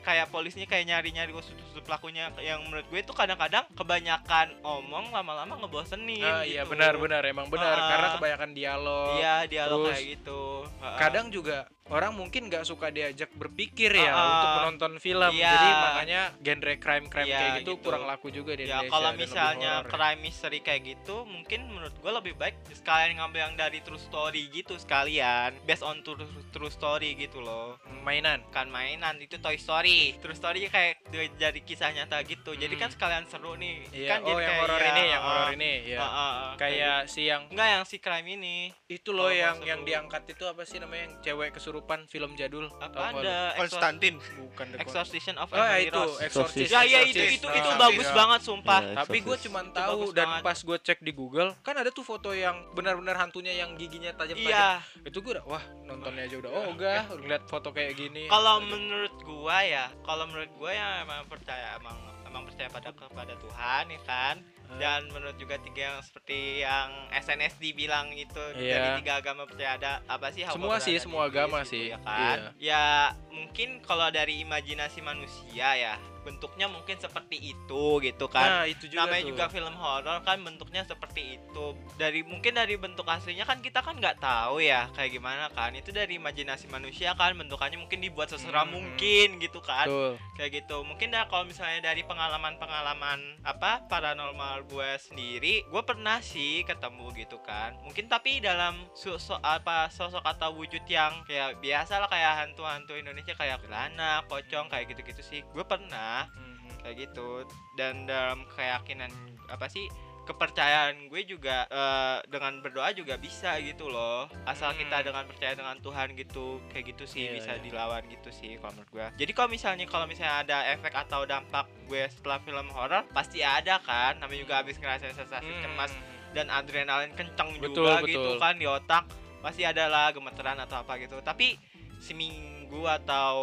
[0.01, 6.25] Kayak polisnya kayak nyari-nyari usut-usut pelakunya yang menurut gue itu kadang-kadang kebanyakan omong lama-lama ngebosenin
[6.25, 6.57] Ah, gitu.
[6.57, 7.87] iya benar benar emang benar Ah.
[7.87, 9.13] karena kebanyakan dialog.
[9.15, 10.41] Iya, dialog Terus kayak gitu.
[10.81, 15.31] Ah, Kadang juga orang mungkin nggak suka diajak berpikir ya Ah, untuk menonton film.
[15.31, 15.51] iya.
[15.51, 17.83] Jadi makanya genre crime-crime Iya, kayak gitu, gitu.
[17.83, 18.89] kurang laku juga di ya Indonesia.
[18.89, 19.85] kalau misalnya ya.
[19.85, 24.47] crime mystery kayak gitu mungkin menurut gue lebih baik sekalian ngambil yang dari true story
[24.49, 26.15] gitu sekalian based on true,
[26.49, 28.39] true story gitu loh mainan.
[28.49, 31.03] kan mainan itu Toy Story true story kayak
[31.35, 32.81] jadi kisah nyata gitu jadi Hmm.
[32.81, 35.27] kan sekalian seru nih Iya, kan oh jadi yang kayak horor ya, ini, yang ah,
[35.27, 35.97] horor ini ya.
[35.97, 37.51] ah, ah, ah, Kayak si yang gitu.
[37.51, 38.55] enggak yang si crime ini
[38.87, 39.67] itu loh Oh, yang seru.
[39.67, 42.65] yang diangkat itu apa sih namanya yang cewek kesurupan film jadul.
[42.79, 43.55] Apa ada?
[43.57, 44.15] Konstantin.
[44.17, 46.03] Bukan The Exorcism of oh Emily itu.
[46.23, 47.81] Exorcist ya ya itu itu itu Exorcist.
[47.81, 48.15] bagus iya.
[48.15, 48.81] banget sumpah.
[48.81, 48.95] Iya.
[49.03, 50.43] tapi gue Itu tahu dan banget.
[50.45, 54.51] pas gue cek di Google kan ada tuh foto yang benar-benar hantunya yang giginya tajam-tajam.
[54.51, 54.83] Iya.
[55.05, 58.25] Itu gue udah wah nontonnya aja udah oh enggak ngeliat foto kayak gini.
[58.31, 63.33] Kalau menurut gua ya kalau menurut gua ya emang percaya emang emang percaya pada kepada
[63.35, 64.35] Tuhan ya kan.
[64.73, 68.71] Dan menurut juga tiga yang seperti yang SNSD bilang itu Iya.
[68.71, 71.85] dari tiga agama percaya ada apa sih Semua sih, semua agama gitu sih.
[71.89, 72.51] ya kan Iya.
[72.57, 72.85] ya
[73.31, 79.09] mungkin kalau dari imajinasi manusia ya bentuknya mungkin seperti itu gitu kan nah itu juga
[79.09, 79.29] namanya tuh.
[79.33, 81.65] juga film horor kan bentuknya seperti itu
[81.97, 85.89] dari mungkin dari bentuk aslinya kan kita kan nggak tahu ya kayak gimana kan itu
[85.89, 88.77] dari imajinasi manusia kan bentukannya mungkin dibuat seseram Hmm.
[88.77, 90.13] mungkin gitu kan Betul.
[90.37, 96.61] kayak gitu mungkin dah kalau misalnya dari pengalaman-pengalaman apa paranormal gue sendiri gue pernah sih
[96.69, 102.05] ketemu gitu kan mungkin tapi dalam sosok apa sosok atau wujud yang kayak biasa lah
[102.05, 106.81] kayak hantu-hantu Indonesia kayak gelana pocong kayak gitu-gitu sih gue pernah Mhm.
[106.81, 107.45] kayak gitu
[107.75, 109.11] dan dalam keyakinan
[109.47, 109.85] apa sih
[110.21, 115.05] kepercayaan gue juga eh, dengan berdoa juga bisa gitu loh asal kita Hmm.
[115.05, 117.61] dengan percaya dengan Tuhan gitu kayak gitu sih Iya, bisa iya.
[117.61, 121.65] dilawan gitu sih kalau menurut gue jadi kalau misalnya kalau misalnya ada efek atau dampak
[121.85, 125.61] gue setelah film horor pasti ada kan namanya juga habis ngerasain sensasi Hmm.
[125.63, 125.91] cemas
[126.31, 128.07] dan adrenalin kenceng Betul, juga betul.
[128.07, 129.03] gitu kan di otak
[129.41, 131.57] pasti ada lah gemeteran atau apa gitu tapi
[131.99, 133.35] seminggu atau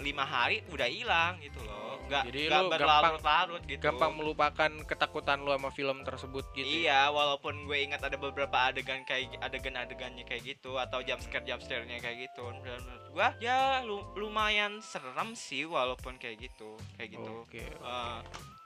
[0.00, 2.00] lima hari udah hilang gitu loh.
[2.10, 3.82] Nggak Jadi nggak berlarut-larut gitu.
[3.82, 6.66] gampang melupakan ketakutan lu sama film tersebut gitu.
[6.66, 6.74] Ya?
[6.74, 11.62] iya walaupun gue ingat ada beberapa adegan kayak adegan-adegannya kayak gitu atau jump scare jump
[11.62, 12.42] scare-nya kayak gitu.
[12.66, 17.32] Dan menurut gue ya lu- lumayan serem sih walaupun kayak gitu kayak gitu.
[17.46, 18.18] Oke Eh,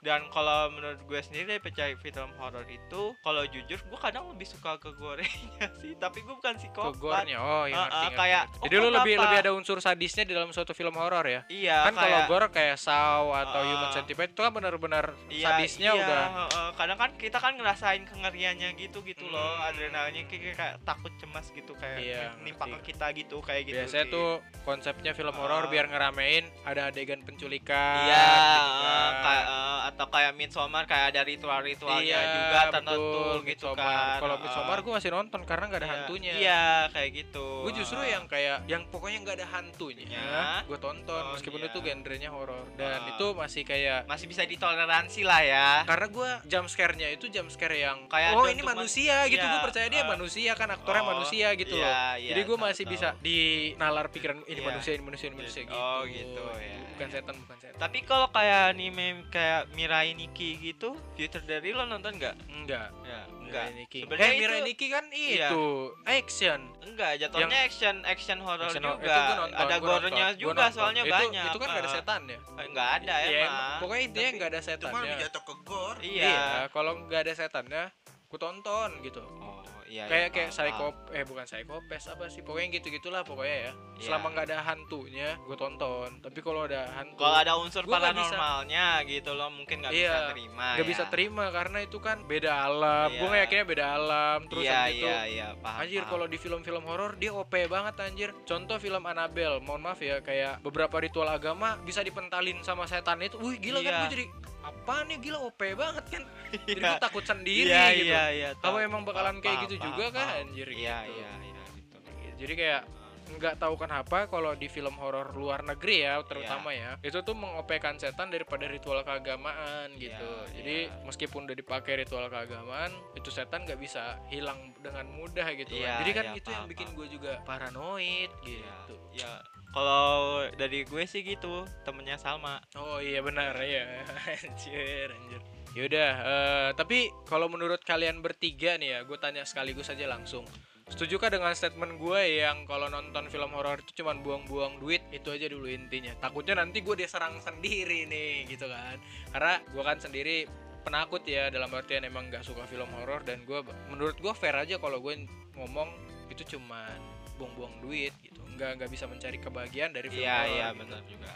[0.05, 4.77] dan kalau menurut gue sendiri percaya film horor itu kalau jujur gue kadang lebih suka
[4.77, 8.43] ke gorengnya sih tapi gue bukan ke psikopat gore-nya oh iya ngerti, ah, ngerti, kayak,
[8.45, 8.55] ngerti.
[8.55, 9.23] oh, jadi lu lebih kenapa?
[9.25, 12.77] lebih ada unsur sadisnya di dalam suatu film horor ya iya kan kalau gore kayak
[12.77, 13.65] Saw atau Ah.
[13.65, 16.69] Human Centipede itu kan benar-benar Iya, sadisnya iya, udah heeh.
[16.75, 19.67] kadang kan kita kan ngerasain kengeriannya gitu gitu loh Hmm.
[19.67, 22.77] adrenalinnya kayak, kayak- kayak takut cemas gitu kayak Iya, nimpa ngerti.
[22.77, 24.13] ke kita gitu kayak gitu biasanya sih.
[24.13, 24.29] tuh
[24.61, 25.67] konsepnya film horor Ah.
[25.67, 29.11] biar ngeramein ada adegan penculikan iya gitu kan.
[29.23, 33.79] kayak eh, atau kayak Midsommar kayak ada ritual-ritualnya Iya, juga tertentu betul, gitu Midsommar.
[33.79, 34.35] kan Kalau.
[34.37, 36.33] Midsommar gue masih nonton karena nggak ada Iya, hantunya.
[36.35, 40.03] iya kayak gitu Gue justru yang kayak yang pokoknya nggak ada hantunya.
[40.05, 40.59] Ya.
[40.61, 41.69] Gue tonton Oh, meskipun iya.
[41.69, 43.09] itu genrenya horor dan Ah.
[43.09, 47.77] itu masih kayak masih bisa ditoleransi lah ya karena gue jump scare-nya itu jump scare
[47.77, 50.09] yang Kayak oh ini manusia gitu iya, gue percaya dia ah.
[50.09, 52.91] manusia kan aktornya Oh, manusia gitu iya, loh iya, jadi gue masih tahu.
[52.91, 54.65] bisa dinalar pikiran ini Iya.
[54.65, 56.84] manusia ini manusia ini manusia gitu Oh, gitu, ya.
[56.95, 57.75] Bukan setan bukan setan.
[57.77, 62.35] Tapi kalau kayak anime kayak Mirai Nikki gitu Future dari lo nonton nggak?
[62.49, 63.99] Enggak ya Mirai enggak Nikki.
[64.01, 65.49] Sebenarnya eh Mirai Nikki kan Iya.
[65.51, 65.65] itu
[66.01, 66.59] action.
[66.81, 69.03] Enggak jatuhnya action action horror Action juga.
[69.03, 69.95] Itu nonton, ada gua
[70.33, 70.71] juga nonton.
[70.71, 71.45] soalnya Itu- banyak.
[71.45, 72.39] itu kan gak ada Eh, setan ya?
[72.65, 73.77] Nggak ada Iya, emang.
[73.77, 76.23] pokoknya intinya nggak ada lebih setannya jatuh ke gore iya.
[76.25, 77.83] Iya kalau nggak ada setannya
[78.25, 79.21] ku tonton gitu.
[79.37, 83.21] Oh iya kayak iya, kayak paham, psychop eh bukan psychopes apa sih pokoknya gitu gitulah
[83.21, 84.03] pokoknya ya Iya.
[84.03, 88.03] selama nggak ada hantunya gue tonton tapi kalau ada hantu kalau ada unsur nggak bisa.
[88.11, 90.91] paranormalnya gitu loh mungkin nggak Iya, bisa terima nggak ya.
[90.91, 93.31] bisa terima karena itu kan beda alam gue Iya.
[93.31, 97.11] ngeyaknya beda alam terus iya habis itu iya iya paham Anjir kalau di film-film horor
[97.15, 98.29] dia OP banget anjir.
[98.43, 103.37] Contoh film Annabelle, mohon maaf ya kayak beberapa ritual agama bisa dipentalin sama setan itu.
[103.37, 103.99] Wih gila kan Iya.
[104.01, 104.25] gue jadi
[104.65, 106.23] apa nih gila OP banget kan?
[106.65, 106.89] Jadi Iya.
[106.91, 108.07] gue takut sendiri iya gitu.
[108.09, 108.49] iya iya.
[108.57, 108.87] Kalau tahu.
[108.87, 111.19] emang bakalan kayak gitu juga kan, anjir, iya gitu.
[111.21, 111.97] iya iya gitu.
[112.35, 112.83] Jadi kayak
[113.25, 117.97] nggak tahu kenapa kalau di film horor luar negeri ya terutama ya itu tuh mengopekan
[117.97, 120.29] setan daripada ritual keagamaan gitu.
[120.53, 121.01] Iya, jadi iya.
[121.03, 125.99] meskipun udah dipakai ritual keagamaan itu setan nggak bisa hilang dengan mudah gitu Iya, kan
[126.05, 128.95] jadi kan iya, itu yang paham, bikin gue juga paranoid Iya, gitu.
[129.17, 129.31] ya
[129.75, 132.63] kalau dari gue sih gitu temennya Salma.
[132.79, 134.07] Oh iya benar ya
[134.39, 135.41] anjir anjir.
[135.75, 140.47] Yaudah eh, tapi kalau menurut kalian bertiga nih ya gue tanya sekaligus aja langsung.
[140.87, 145.03] Setujukah dengan statement gue yang kalau nonton film horor itu cuman buang-buang duit?
[145.11, 146.15] Itu aja dulu intinya.
[146.23, 148.95] Takutnya nanti gue diserang sendiri nih gitu kan.
[149.35, 150.47] Karena gue kan sendiri
[150.85, 153.59] penakut ya dalam artian emang nggak suka film horor dan gue
[153.89, 155.25] menurut gue fair aja kalau gue
[155.57, 155.89] ngomong
[156.29, 156.95] itu cuman
[157.41, 160.79] buang-buang duit gitu nggak nggak bisa mencari kebahagiaan dari film iya iya gitu.
[160.81, 161.31] benar juga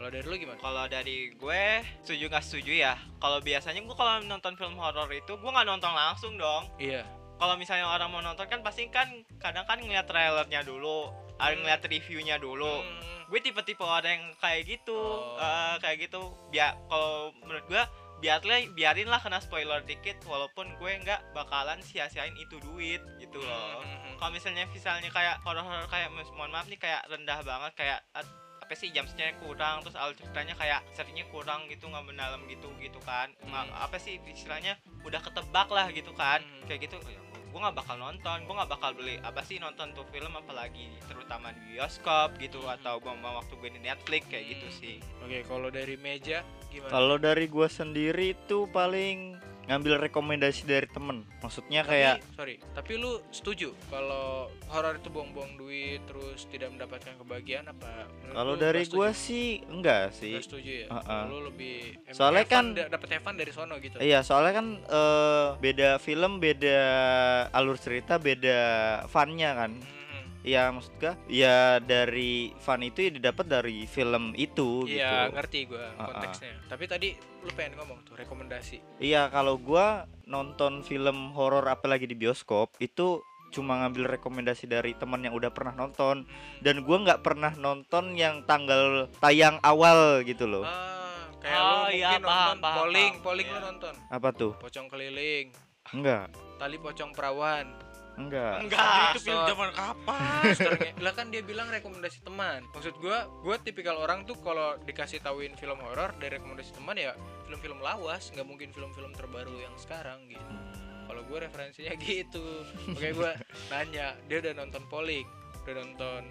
[0.00, 0.56] kalau dari lu gimana?
[0.56, 1.62] Kalau dari gue
[2.00, 2.96] setuju nggak setuju ya?
[3.20, 6.72] Kalau biasanya gue kalau nonton film horor itu gue nggak nonton langsung dong.
[6.80, 7.04] Iya.
[7.36, 11.60] Kalau misalnya orang mau nonton kan pasti kan kadang kan ngeliat trailernya dulu ada Hmm.
[11.60, 12.80] ngeliat reviewnya dulu.
[12.80, 15.36] Hmm, gue tipe-tipe orang yang kayak gitu Oh.
[15.36, 16.32] eh, kayak gitu.
[16.48, 17.82] Biar kalau menurut gue
[18.20, 23.80] biarlah biarin lah kena spoiler dikit walaupun gue nggak bakalan sia-siain itu duit gitu loh
[23.80, 27.98] hmm, hmm, kalau misalnya misalnya kayak horor-horor kayak mohon maaf nih kayak rendah banget kayak
[28.60, 29.02] apa sih jam
[29.42, 33.88] kurang terus alur ceritanya kayak seringnya kurang gitu nggak mendalam gitu gitu kan Ma- Hmm.
[33.88, 36.68] apa sih istilahnya udah ketebak lah gitu kan Hmm.
[36.70, 37.00] kayak gitu
[37.50, 41.50] gue nggak bakal nonton gue nggak bakal beli apa sih nonton tuh film apalagi terutama
[41.50, 42.74] di bioskop gitu Hmm.
[42.78, 44.78] atau bom waktu gue di Netflix kayak gitu Hmm.
[44.78, 49.34] sih oke kalau dari meja gimana Kalau dari gua sendiri itu paling
[49.66, 51.22] ngambil rekomendasi dari temen.
[51.38, 57.14] Maksudnya Tapi- kayak sorry tapi lu setuju kalau horor itu buang-buang duit terus tidak mendapatkan
[57.16, 60.34] kebahagiaan apa kalau dari gua sih enggak sih.
[60.34, 61.22] Nggak setuju ya Heeh.
[61.26, 61.76] lu lebih
[62.10, 66.80] Soalnya kan- da- dapet Evan dari sono gitu Iya, soalnya kan eh, beda film, beda
[67.50, 68.58] alur cerita, beda
[69.06, 69.72] funnya kan.
[69.72, 69.99] Mhm.
[70.40, 75.36] Iya maksud gua ya dari fun itu ya didapat dari film itu Iya gitu.
[75.36, 76.06] ngerti gua ah.
[76.06, 82.04] konteksnya tapi tadi lu pengen ngomong tuh rekomendasi Iya kalau gua nonton film horor apalagi
[82.04, 83.20] di bioskop itu
[83.50, 86.24] cuma ngambil rekomendasi dari teman yang udah pernah nonton
[86.58, 90.62] dan gua nggak pernah nonton yang tanggal tayang awal gitu loh.
[90.62, 93.24] ah kayak Oh, lu iya, mungkin paham, nonton paham, polling paham.
[93.24, 93.66] polling lu Iya.
[93.66, 94.52] nonton Apa tuh?
[94.56, 95.46] pocong keliling
[95.90, 97.66] Enggak, tali pocong perawan
[98.26, 98.54] enggak.
[98.66, 100.42] enggak itu film zaman kapan?
[100.52, 102.60] Nge- lah kan dia bilang rekomendasi teman.
[102.74, 107.16] Maksud gua gua tipikal orang tuh kalau dikasih tauin film horor dari rekomendasi teman ya
[107.48, 108.28] film-film lawas.
[108.34, 110.52] Nggak mungkin film-film terbaru yang sekarang gitu.
[111.10, 112.44] Kalau gue referensinya gitu.
[112.92, 113.32] Oke gue
[113.68, 115.26] nanya dia udah nonton Poling
[115.66, 116.22] udah nonton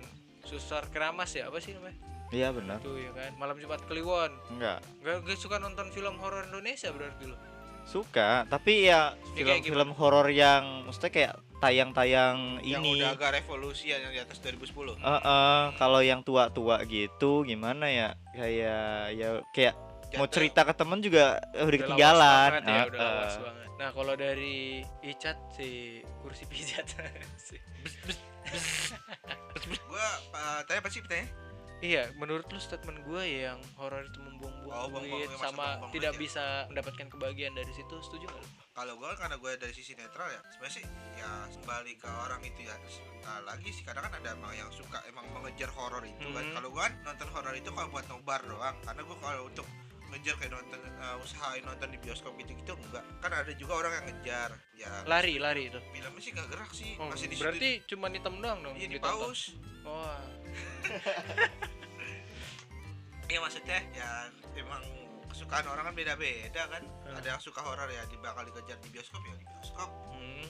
[0.47, 1.51] Susar Keramas ya?
[1.51, 1.99] Apa sih namanya?
[2.29, 2.77] Iya benar.
[2.85, 4.29] tuh ya kan malam Jumat Kliwon.
[4.53, 4.85] Enggak.
[5.01, 7.48] gak, gak suka nonton film horor Indonesia berarti lo
[7.83, 12.97] Suka, tapi ya Ya, film-film horor yang maksudnya kayak tayang-tayang yang ini.
[12.97, 18.09] udah agak revolusi yang di atas 2010 Eh, eh, kalau yang tua-tua gitu gimana ya?
[18.31, 19.75] Kayak ya kayak
[20.11, 20.33] mau Jatuh.
[20.33, 22.17] cerita ke temen juga udah Udah ketinggalan.
[22.17, 23.41] lawas banget ya, udah lawas eh.
[23.41, 23.67] banget.
[23.75, 24.57] Nah kalau dari
[25.01, 25.69] Icat si
[26.19, 26.83] kursi pijat
[27.39, 27.63] Si-
[29.85, 31.29] gua uh, tanya apa sih pertanyaan
[31.79, 35.91] Iya, menurut lu statement gue yang horor itu membuang-buang Oh, duit ya, masa sama buang-buang
[35.91, 36.23] tidak duit ya?
[36.25, 38.47] bisa mendapatkan kebahagiaan dari situ, setuju nggak?
[38.69, 42.63] kalau gue karena gue dari sisi netral ya sebenarnya sih ya kembali ke orang itu
[42.63, 42.75] ya
[43.19, 46.55] Nah, lagi sih kadang kan ada emang yang suka emang mengejar horor itu kan Mhm.
[46.55, 49.67] kalau gue kan nonton horor itu kalau buat nobar doang karena gue kalau untuk
[50.11, 53.05] ngejar kayak nonton uh, usahain nonton di bioskop gitu gitu enggak.
[53.21, 54.91] Kan ada juga orang yang ngejar ya.
[55.05, 55.79] Lari, lari itu.
[55.93, 58.99] filmnya sih gak gerak sih Oh, masih di berarti cuma hitam doang dong iya di
[58.99, 59.53] paus.
[59.87, 60.19] Wah,
[63.29, 64.25] Iya maksudnya ya
[64.57, 64.81] emang
[65.29, 66.81] kesukaan orang kan beda-beda kan.
[67.05, 67.13] Hmm.
[67.13, 69.89] ada yang suka horor ya di bakal dikejar di bioskop ya di bioskop.
[70.09, 70.49] Hmm.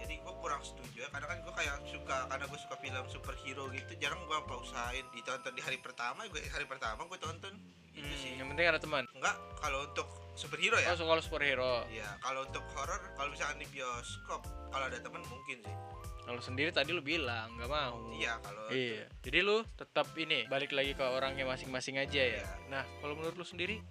[0.00, 3.64] jadi gue kurang setuju ya karena kan gue kayak suka karena gue suka film superhero
[3.70, 5.06] gitu jarang gue pausain.
[5.14, 7.54] Ditonton di hari pertama gue hari pertama gue tonton
[7.92, 9.04] itu Hmm, sih yang penting ada teman.
[9.10, 11.72] enggak kalau untuk superhero ya Oh, kalau superhero.
[11.86, 15.76] Iya, kalau untuk horor kalau misalkan di bioskop kalau ada teman mungkin sih.
[16.20, 17.96] Kalau sendiri tadi lu bilang nggak mau.
[18.12, 19.04] Iya, kalau Iya.
[19.20, 22.38] Jadi lu tetap ini balik lagi ke orangnya masing-masing aja ya.
[22.38, 22.46] Iya.
[22.68, 23.82] Nah, kalau menurut lu sendiri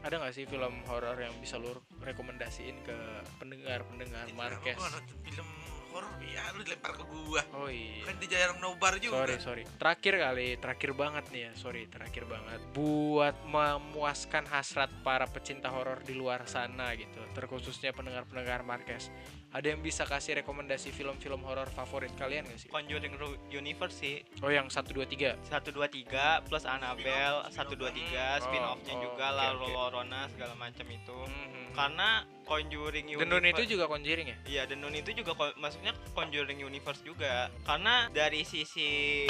[0.00, 2.96] ada nggak sih film horor yang bisa lu rekomendasiin ke
[3.38, 5.48] kenapa gua nonton film
[5.92, 8.02] horor ya lu dilempar ke gua Oh iya.
[8.08, 9.62] kan dia jarang nobar juga Sorry, sorry.
[9.76, 11.52] Terakhir kali, terakhir banget nih ya.
[11.54, 12.58] Sorry, terakhir banget.
[12.72, 19.12] Buat memuaskan hasrat para pecinta horor di luar sana gitu, terkhususnya pendengar-pendengar Marquez.
[19.52, 22.68] Ada yang bisa kasih rekomendasi film-film horor favorit kalian gak sih?
[22.72, 23.12] Conjuring
[23.52, 25.36] Universe sih Oh, yang 1 2 3.
[25.44, 29.46] 1 2 3 plus Annabelle Spin-off, 1 2 3 Oh, spin-offnya oh, juga oke, La
[29.52, 29.68] oke.
[29.68, 31.18] Llorona segala macam itu.
[31.28, 31.68] Hmm.
[31.76, 32.08] Karena
[32.48, 34.36] Conjuring Universe itu juga Conjuring ya?
[34.48, 37.52] Iya, The Nun itu juga maksudnya Conjuring Universe juga.
[37.68, 39.28] Karena dari sisi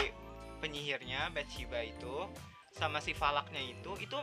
[0.63, 2.31] penyihirnya Bathsheba itu
[2.71, 4.19] sama si Falaknya itu itu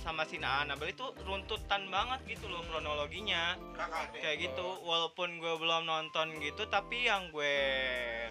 [0.00, 3.58] sama si Annabelle itu runtutan banget gitu loh kronologinya.
[4.16, 7.56] Kayak gitu walaupun gue belum nonton gitu tapi yang gue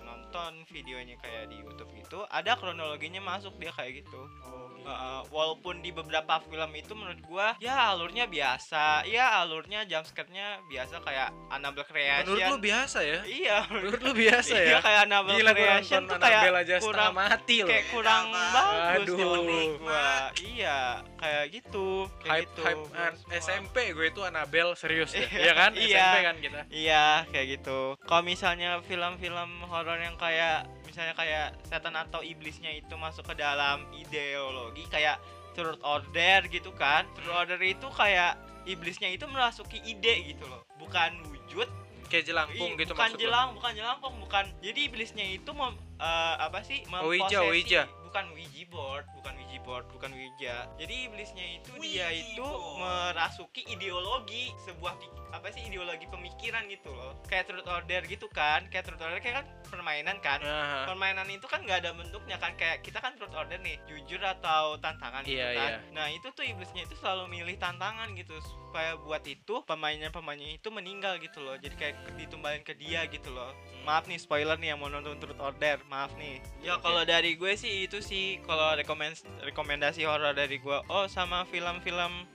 [0.01, 4.21] nonton videonya kayak di YouTube gitu ada kronologinya masuk dia kayak gitu
[4.81, 10.99] Uh, walaupun di beberapa film itu menurut gua ya alurnya biasa ya alurnya jumpscare-nya biasa
[10.99, 13.19] kayak Annabelle Creation Menurut lu biasa ya?
[13.23, 14.77] iya Menurut lu biasa iya ya?
[14.79, 17.69] kayak Annabelle Gila Creation tuh kayak aja kurang mati loh.
[17.69, 18.65] kayak kurang Beda, Pak.
[18.65, 19.17] bagus Aduh.
[19.21, 19.45] menurut
[19.77, 20.05] gua
[20.41, 20.77] iya
[21.15, 23.37] kayak gitu kayak hype gitu hype an- semua.
[23.37, 25.21] SMP gue itu Annabelle serius deh.
[25.21, 25.71] Iya, Iya kan?
[25.75, 26.01] iya.
[26.01, 26.59] SMP kan kita.
[26.67, 27.79] Iya, kayak gitu.
[28.01, 33.87] Kalau misalnya film-film horor yang kayak misalnya kayak setan atau iblisnya itu masuk ke dalam
[33.95, 35.23] ideologi kayak
[35.55, 37.07] Third Order gitu kan.
[37.15, 38.35] Third Order itu kayak
[38.67, 40.67] iblisnya itu merasuki ide gitu loh.
[40.75, 41.71] Bukan wujud,
[42.11, 44.43] Kayak jelangkung gitu bukan jelang, bukan jelangkung, bukan.
[44.59, 46.83] Jadi iblisnya itu mem, eh, apa sih?
[46.99, 47.81] Ouija, memposesi- Ouija.
[48.11, 50.67] Bukan Ouija board, bukan Ouija board, bukan Ouija.
[50.75, 52.83] Jadi iblisnya itu Ouija dia itu board.
[52.83, 54.99] merasuki ideologi sebuah
[55.31, 57.15] apa sih ideologi pemikiran gitu loh.
[57.23, 58.67] Kayak Truth Order gitu kan.
[58.67, 60.43] Kayak Truth Order kayak kan permainan kan.
[60.43, 64.19] Nah, Permainan itu kan nggak ada bentuknya kan kayak kita kan Truth Order nih, jujur
[64.19, 65.71] atau tantangan gitu Iya, kan.
[65.71, 65.77] iya.
[65.95, 71.15] Nah, itu tuh iblisnya itu selalu milih tantangan gitu supaya buat itu pemainnya-pemainnya itu meninggal
[71.23, 71.55] gitu loh.
[71.55, 73.55] Jadi kayak ditumbalin ke dia gitu loh.
[73.87, 76.43] Maaf nih spoiler nih yang mau nonton Truth Order, maaf nih.
[76.59, 80.77] Ya kalau dari gue sih itu sih kalau rekomend rekomendasi horor dari gue.
[80.89, 82.25] Oh, sama film-film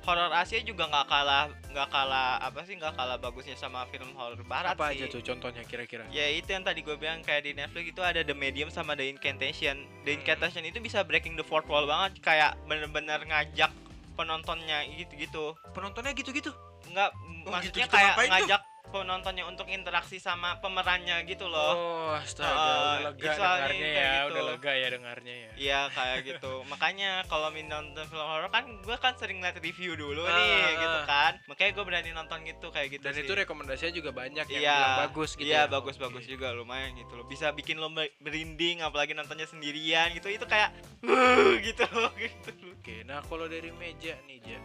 [0.00, 4.40] horor Asia juga nggak kalah nggak kalah apa sih nggak kalah bagusnya sama film horor
[4.48, 5.04] barat apa sih.
[5.04, 6.08] aja tuh contohnya kira-kira?
[6.08, 9.06] Ya itu yang tadi gue bilang kayak di Netflix itu ada The Medium sama The
[9.06, 9.84] Incantation.
[10.02, 10.18] The Hmm.
[10.24, 13.70] Incantation itu bisa breaking the fourth wall banget kayak bener-bener ngajak
[14.16, 15.52] penontonnya gitu-gitu.
[15.76, 16.50] Penontonnya gitu-gitu.
[16.88, 17.12] Enggak
[17.44, 18.34] Oh, maksudnya gitu-gitu kayak ngapain tuh?
[18.40, 18.60] ngajak
[18.90, 21.72] penontonnya untuk interaksi sama pemerannya gitu loh.
[21.72, 24.28] Oh, astaga, Uh, udah lega dengarnya ya, gitu.
[24.28, 25.50] udah lega ya dengarnya ya.
[25.56, 26.52] Iya kayak gitu.
[26.72, 30.50] Makanya kalau min nonton film horor kan gue kan sering liat review dulu Ah, nih
[30.52, 30.70] ah.
[30.76, 31.32] gitu kan.
[31.46, 33.22] Makanya gue berani nonton gitu kayak gitu Dan sih.
[33.22, 35.46] itu rekomendasinya juga banyak yang Iya, bilang bagus gitu.
[35.46, 35.70] Iya, ya.
[35.70, 36.30] bagus-bagus Oke.
[36.30, 37.24] juga lumayan gitu loh.
[37.24, 40.26] Bisa bikin lo mer- merinding apalagi nontonnya sendirian gitu.
[40.26, 40.74] Itu kayak
[41.66, 42.50] gitu loh gitu.
[42.72, 44.58] Oke, nah kalau dari meja nih, Ja.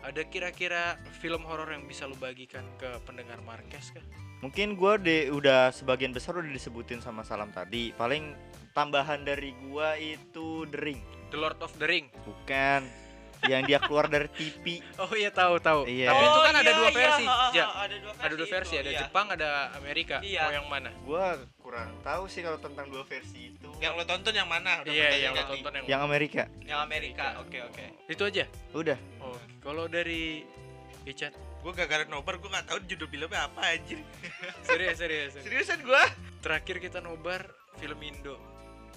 [0.00, 4.04] Ada kira-kira film horor yang bisa lu bagikan ke pendengar Marquez kah?
[4.40, 7.92] Mungkin gua de udah sebagian besar udah disebutin sama Salam tadi.
[7.92, 8.32] Paling
[8.72, 11.00] tambahan dari gua itu The Ring.
[11.28, 12.08] The Lord of the Ring.
[12.24, 12.88] Bukan
[13.48, 14.84] yang dia keluar dari TV.
[15.00, 15.88] Oh iya tahu tahu.
[15.88, 16.12] Iya.
[16.12, 17.48] Tapi itu kan ada iya, dua iya, versi, ha, ha,
[17.80, 18.24] Ada dua versi.
[18.26, 19.00] Ada dua versi, itu, ada iya.
[19.00, 20.16] Jepang, ada Amerika.
[20.20, 20.42] Iya.
[20.44, 20.90] Mau yang mana?
[21.00, 21.24] Gua
[21.56, 23.68] kurang tahu sih kalau tentang dua versi itu.
[23.80, 26.42] yang lo tonton yang mana Udah Iya, yang lo tonton yang, Yang Amerika.
[26.68, 27.26] Yang Amerika.
[27.40, 27.84] Oke, oke.
[28.06, 28.44] itu aja.
[28.76, 28.98] Udah.
[29.18, 30.44] Oh, kalau dari
[31.02, 34.04] Icat, gue gara-gara nobar gue nggak tahu judul filmnya apa anjir
[34.68, 35.32] serius serius.
[35.32, 35.44] serius.
[35.64, 36.02] seriusan gue
[36.40, 38.36] Terakhir kita nobar film Indo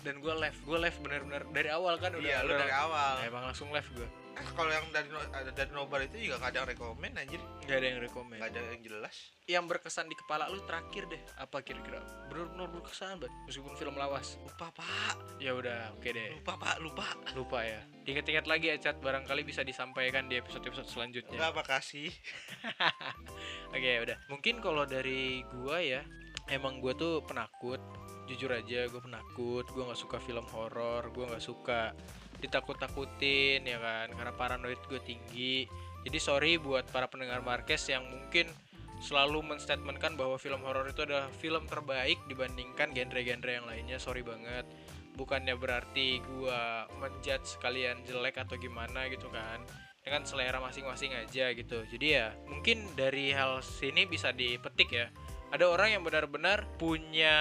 [0.03, 2.23] dan gue live, gue live benar-benar dari awal kan udah.
[2.23, 4.07] iya udah- dari awal Nah, emang langsung live gue.
[4.33, 8.01] Ah, kalau yang dari ada dari nobar itu juga kadang rekomen anjir Gak ada yang
[8.01, 8.41] rekomend.
[8.41, 12.01] nggak ada yang jelas Yang berkesan di kepala lu terakhir deh, apa kira-kira?
[12.27, 14.39] Benar-benar berkesan banget, meskipun film lawas.
[14.39, 16.33] lupa pak Ya udah, oke deh.
[16.33, 17.81] lupa pak lupa Lupa ya.
[18.03, 18.97] Ingat-ingat lagi ya, Cat.
[18.97, 21.37] Barangkali bisa disampaikan di episode-episode selanjutnya.
[21.39, 22.09] nggak makasih
[23.75, 24.17] Oke, udah.
[24.27, 26.01] Mungkin kalau dari gua ya,
[26.47, 27.79] emang gua tuh penakut.
[28.25, 29.65] Jujur aja, gua penakut.
[29.67, 31.09] Gua nggak suka film horor.
[31.11, 31.91] Gua nggak suka
[32.43, 35.63] ditakut-takutin ya kan, karena paranoid gue tinggi.
[36.03, 38.51] Jadi sorry buat para pendengar Marquez yang mungkin
[38.99, 43.99] selalu menstatementkan bahwa film horor itu adalah film terbaik dibandingkan genre-genre yang lainnya.
[43.99, 44.67] Sorry banget.
[45.15, 49.61] Bukannya berarti gua menjudge kalian jelek atau gimana gitu kan
[50.03, 51.87] dengan selera masing-masing aja gitu.
[51.87, 55.07] Jadi ya mungkin dari hal sini bisa dipetik ya.
[55.53, 57.37] Ada orang yang benar-benar punya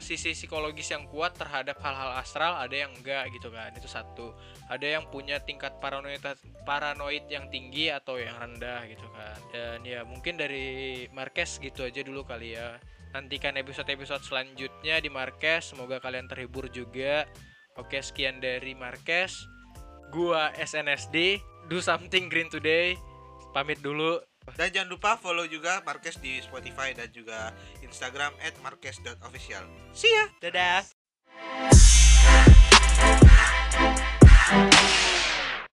[0.00, 3.68] sisi psikologis yang kuat terhadap hal-hal astral, ada yang enggak gitu kan.
[3.76, 4.32] Itu satu.
[4.72, 6.24] Ada yang punya tingkat paranoid
[6.64, 9.36] paranoid yang tinggi atau yang rendah gitu kan.
[9.52, 12.80] Dan ya mungkin dari Marquez gitu aja dulu kali ya.
[13.12, 15.76] Nantikan episode-episode selanjutnya di Marquez.
[15.76, 17.28] Semoga kalian terhibur juga.
[17.76, 19.36] Oke, sekian dari Marquez.
[20.08, 21.36] Gua SNSD,
[21.68, 22.96] do something green today.
[23.52, 27.52] Pamit dulu dan jangan lupa follow juga Marques di Spotify dan juga
[27.84, 30.26] Instagram @marques.official see ya!
[30.40, 30.86] Dadah.